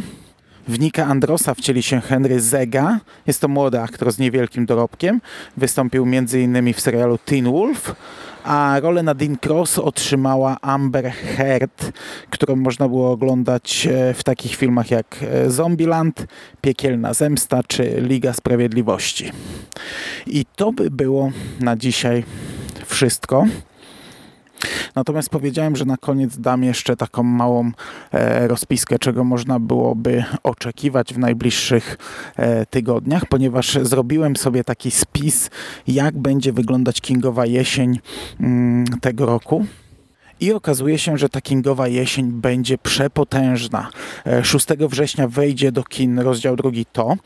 W 0.69 0.81
Nika 0.81 1.07
Androsa 1.07 1.55
wcieli 1.55 1.83
się 1.83 2.01
Henry 2.01 2.41
Zega. 2.41 3.01
Jest 3.27 3.41
to 3.41 3.49
młody 3.49 3.81
aktor 3.81 4.13
z 4.13 4.19
niewielkim 4.19 4.67
dorobkiem. 4.67 5.21
Wystąpił 5.57 6.03
m.in. 6.03 6.75
w 6.75 6.81
serialu 6.81 7.19
Teen 7.19 7.53
Wolf, 7.53 7.95
a 8.45 8.77
rolę 8.83 9.03
Nadine 9.03 9.37
Cross 9.47 9.79
otrzymała 9.79 10.57
Amber 10.61 11.11
Heard, 11.13 11.93
którą 12.31 12.57
można 12.57 12.89
było 12.89 13.11
oglądać 13.11 13.89
e, 13.91 14.15
w 14.15 14.25
takich 14.25 14.55
filmach 14.57 14.91
jak 14.91 15.17
e, 15.23 15.51
Zombieland, 15.51 16.27
Piekielna 16.61 17.15
Zemsta 17.15 17.61
czy 17.69 17.95
Liga 18.01 18.33
Sprawiedliwości. 18.33 19.33
I 20.27 20.47
to 20.57 20.73
by 20.73 20.91
było 20.91 21.31
na 21.61 21.77
dzisiaj 21.77 22.25
wszystko. 22.87 23.47
Natomiast 24.95 25.31
powiedziałem, 25.31 25.77
że 25.77 25.85
na 25.85 25.97
koniec 25.97 26.39
dam 26.39 26.65
jeszcze 26.65 26.97
taką 26.97 27.23
małą 27.23 27.71
e, 28.13 28.49
rozpiskę, 28.49 28.99
czego 28.99 29.25
można 29.25 29.61
byłoby 29.61 30.25
oczekiwać 30.43 31.15
w 31.15 31.19
najbliższych 31.19 31.99
e, 32.37 32.67
tygodniach, 32.67 33.27
ponieważ 33.27 33.79
zrobiłem 33.83 34.37
sobie 34.37 34.65
taki 34.65 34.91
spis, 34.91 35.51
jak 35.87 36.19
będzie 36.19 36.53
wyglądać 36.53 37.01
Kingowa 37.01 37.47
jesień 37.47 37.99
mm, 38.41 38.85
tego 39.01 39.27
roku. 39.27 39.67
I 40.43 40.53
okazuje 40.53 40.99
się, 40.99 41.19
że 41.19 41.29
ta 41.29 41.41
kingowa 41.41 41.89
jesień 41.89 42.33
będzie 42.33 42.79
przepotężna. 42.79 43.89
6 44.43 44.71
e, 44.71 44.89
września 44.89 45.29
wejdzie 45.29 45.73
do 45.73 45.85
kin 45.85 46.19
rozdział 46.19 46.57
drugi 46.57 46.87
To. 46.93 47.17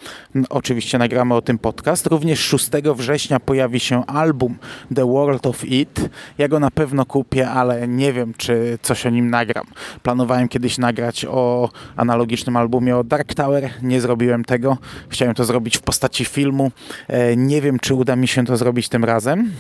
Oczywiście 0.51 0.99
nagramy 0.99 1.35
o 1.35 1.43
tym 1.43 1.59
podcast. 1.59 2.07
Również 2.07 2.41
6 2.41 2.71
września 2.97 3.41
pojawi 3.41 3.81
się 3.81 4.07
album 4.07 4.57
The 4.95 5.07
World 5.07 5.47
of 5.47 5.65
It. 5.65 6.09
Ja 6.39 6.49
go 6.49 6.61
na 6.61 6.71
pewno 6.71 7.05
kupię, 7.05 7.51
ale 7.51 7.89
nie 7.89 8.13
wiem, 8.13 8.35
czy 8.37 8.79
coś 8.83 9.07
o 9.07 9.11
nim 9.11 9.31
nagram. 9.31 9.67
Planowałem 10.03 10.49
kiedyś 10.49 10.79
nagrać 10.79 11.25
o 11.25 11.71
analogicznym 11.97 12.57
albumie 12.57 12.97
o 12.97 13.05
Dark 13.05 13.35
Tower. 13.35 13.71
Nie 13.83 14.01
zrobiłem 14.01 14.45
tego. 14.45 14.79
Chciałem 15.09 15.35
to 15.35 15.45
zrobić 15.45 15.79
w 15.79 15.83
postaci 15.83 16.25
filmu. 16.25 16.71
E, 17.09 17.37
nie 17.37 17.63
wiem, 17.63 17.79
czy 17.79 17.95
uda 17.95 18.17
mi 18.17 18.29
się 18.29 18.45
to 18.45 18.57
zrobić 18.57 18.89
tym 18.89 19.05
razem. 19.05 19.51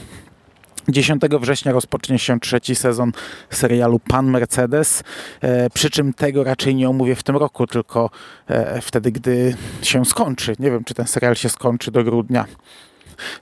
10 0.88 1.22
września 1.40 1.72
rozpocznie 1.72 2.18
się 2.18 2.40
trzeci 2.40 2.74
sezon 2.74 3.12
serialu 3.50 3.98
Pan 3.98 4.30
Mercedes, 4.30 5.02
e, 5.40 5.70
przy 5.70 5.90
czym 5.90 6.12
tego 6.12 6.44
raczej 6.44 6.74
nie 6.74 6.88
omówię 6.88 7.14
w 7.14 7.22
tym 7.22 7.36
roku, 7.36 7.66
tylko 7.66 8.10
e, 8.48 8.80
wtedy, 8.80 9.12
gdy 9.12 9.56
się 9.82 10.04
skończy. 10.04 10.54
Nie 10.58 10.70
wiem, 10.70 10.84
czy 10.84 10.94
ten 10.94 11.06
serial 11.06 11.36
się 11.36 11.48
skończy 11.48 11.90
do 11.90 12.04
grudnia. 12.04 12.46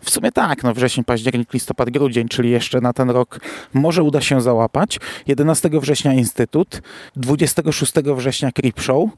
W 0.00 0.10
sumie 0.10 0.32
tak, 0.32 0.62
no 0.62 0.74
wrzesień, 0.74 1.04
październik, 1.04 1.52
listopad, 1.52 1.90
grudzień, 1.90 2.28
czyli 2.28 2.50
jeszcze 2.50 2.80
na 2.80 2.92
ten 2.92 3.10
rok 3.10 3.40
może 3.74 4.02
uda 4.02 4.20
się 4.20 4.40
załapać. 4.40 5.00
11 5.26 5.70
września 5.72 6.12
Instytut, 6.12 6.82
26 7.16 7.92
września 8.16 8.52
Creepshow, 8.52 9.10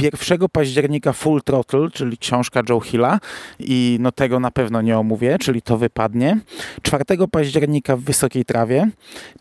1 0.00 0.38
października 0.52 1.12
Full 1.12 1.42
Throttle, 1.42 1.90
czyli 1.92 2.18
książka 2.18 2.62
Joe 2.68 2.80
Hilla 2.80 3.20
i 3.58 3.98
no 4.00 4.12
tego 4.12 4.40
na 4.40 4.50
pewno 4.50 4.82
nie 4.82 4.98
omówię, 4.98 5.38
czyli 5.38 5.62
to 5.62 5.78
wypadnie. 5.78 6.38
4 6.82 7.04
października 7.30 7.96
w 7.96 8.00
Wysokiej 8.00 8.44
Trawie, 8.44 8.90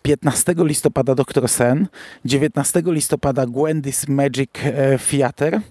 15 0.01 0.55
listopada 0.57 1.15
Dr. 1.15 1.47
Sen, 1.47 1.87
19 2.25 2.83
listopada 2.85 3.45
Gwendy's 3.45 4.09
Magic 4.09 4.49
e, 4.63 4.99
Theater, 4.99 5.61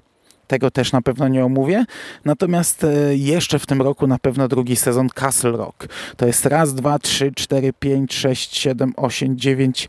tego 0.46 0.70
też 0.70 0.92
na 0.92 1.02
pewno 1.02 1.28
nie 1.28 1.44
omówię. 1.44 1.84
Natomiast 2.24 2.84
e, 2.84 3.16
jeszcze 3.16 3.58
w 3.58 3.66
tym 3.66 3.82
roku 3.82 4.06
na 4.06 4.18
pewno 4.18 4.48
drugi 4.48 4.76
sezon 4.76 5.08
Castle 5.08 5.52
Rock. 5.52 5.86
To 6.16 6.26
jest 6.26 6.46
raz, 6.46 6.74
dwa, 6.74 6.98
trzy, 6.98 7.32
cztery, 7.36 7.72
pięć, 7.72 8.14
sześć, 8.14 8.58
siedem, 8.58 8.92
osiem, 8.96 9.38
dziewięć, 9.38 9.88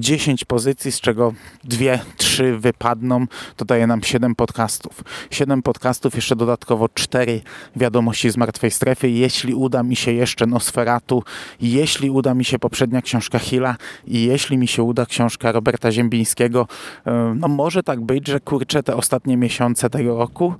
10 0.00 0.44
pozycji, 0.44 0.92
z 0.92 1.00
czego 1.00 1.34
2, 1.64 1.84
3 2.16 2.58
wypadną, 2.58 3.26
to 3.56 3.64
daje 3.64 3.86
nam 3.86 4.02
7 4.02 4.34
podcastów. 4.34 5.04
7 5.30 5.62
podcastów, 5.62 6.14
jeszcze 6.14 6.36
dodatkowo 6.36 6.88
4 6.88 7.40
wiadomości 7.76 8.30
z 8.30 8.36
martwej 8.36 8.70
strefy. 8.70 9.10
Jeśli 9.10 9.54
uda 9.54 9.82
mi 9.82 9.96
się 9.96 10.12
jeszcze 10.12 10.46
Nosferatu, 10.46 11.22
jeśli 11.60 12.10
uda 12.10 12.34
mi 12.34 12.44
się 12.44 12.58
poprzednia 12.58 13.02
książka 13.02 13.38
Hilla 13.38 13.76
i 14.06 14.24
jeśli 14.24 14.58
mi 14.58 14.68
się 14.68 14.82
uda 14.82 15.06
książka 15.06 15.52
Roberta 15.52 15.92
Ziembińskiego, 15.92 16.68
e, 17.06 17.34
no 17.36 17.48
może 17.48 17.82
tak 17.82 18.00
być, 18.00 18.28
że 18.28 18.40
kurczę 18.40 18.82
te 18.82 18.96
ostatnie 18.96 19.36
miesiące 19.36 19.90
tego 19.90 20.18
roku 20.18 20.54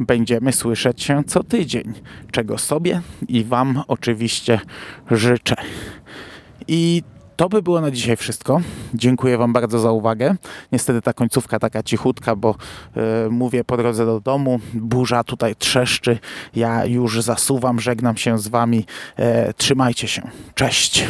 będziemy 0.00 0.52
słyszeć 0.52 1.02
się 1.02 1.24
co 1.26 1.42
tydzień, 1.42 1.92
czego 2.30 2.58
sobie 2.58 3.00
i 3.28 3.44
Wam 3.44 3.82
oczywiście 3.88 4.60
życzę. 5.10 5.56
I 6.68 7.02
to 7.40 7.48
by 7.48 7.62
było 7.62 7.80
na 7.80 7.90
dzisiaj 7.90 8.16
wszystko. 8.16 8.60
Dziękuję 8.94 9.38
Wam 9.38 9.52
bardzo 9.52 9.78
za 9.78 9.92
uwagę. 9.92 10.34
Niestety 10.72 11.02
ta 11.02 11.12
końcówka 11.12 11.58
taka 11.58 11.82
cichutka, 11.82 12.36
bo 12.36 12.54
yy, 12.96 13.02
mówię 13.30 13.64
po 13.64 13.76
drodze 13.76 14.06
do 14.06 14.20
domu. 14.20 14.60
Burza 14.74 15.24
tutaj 15.24 15.56
trzeszczy. 15.56 16.18
Ja 16.56 16.84
już 16.84 17.22
zasuwam, 17.22 17.80
żegnam 17.80 18.16
się 18.16 18.38
z 18.38 18.48
Wami. 18.48 18.84
Yy, 19.18 19.24
trzymajcie 19.56 20.08
się. 20.08 20.22
Cześć. 20.54 21.04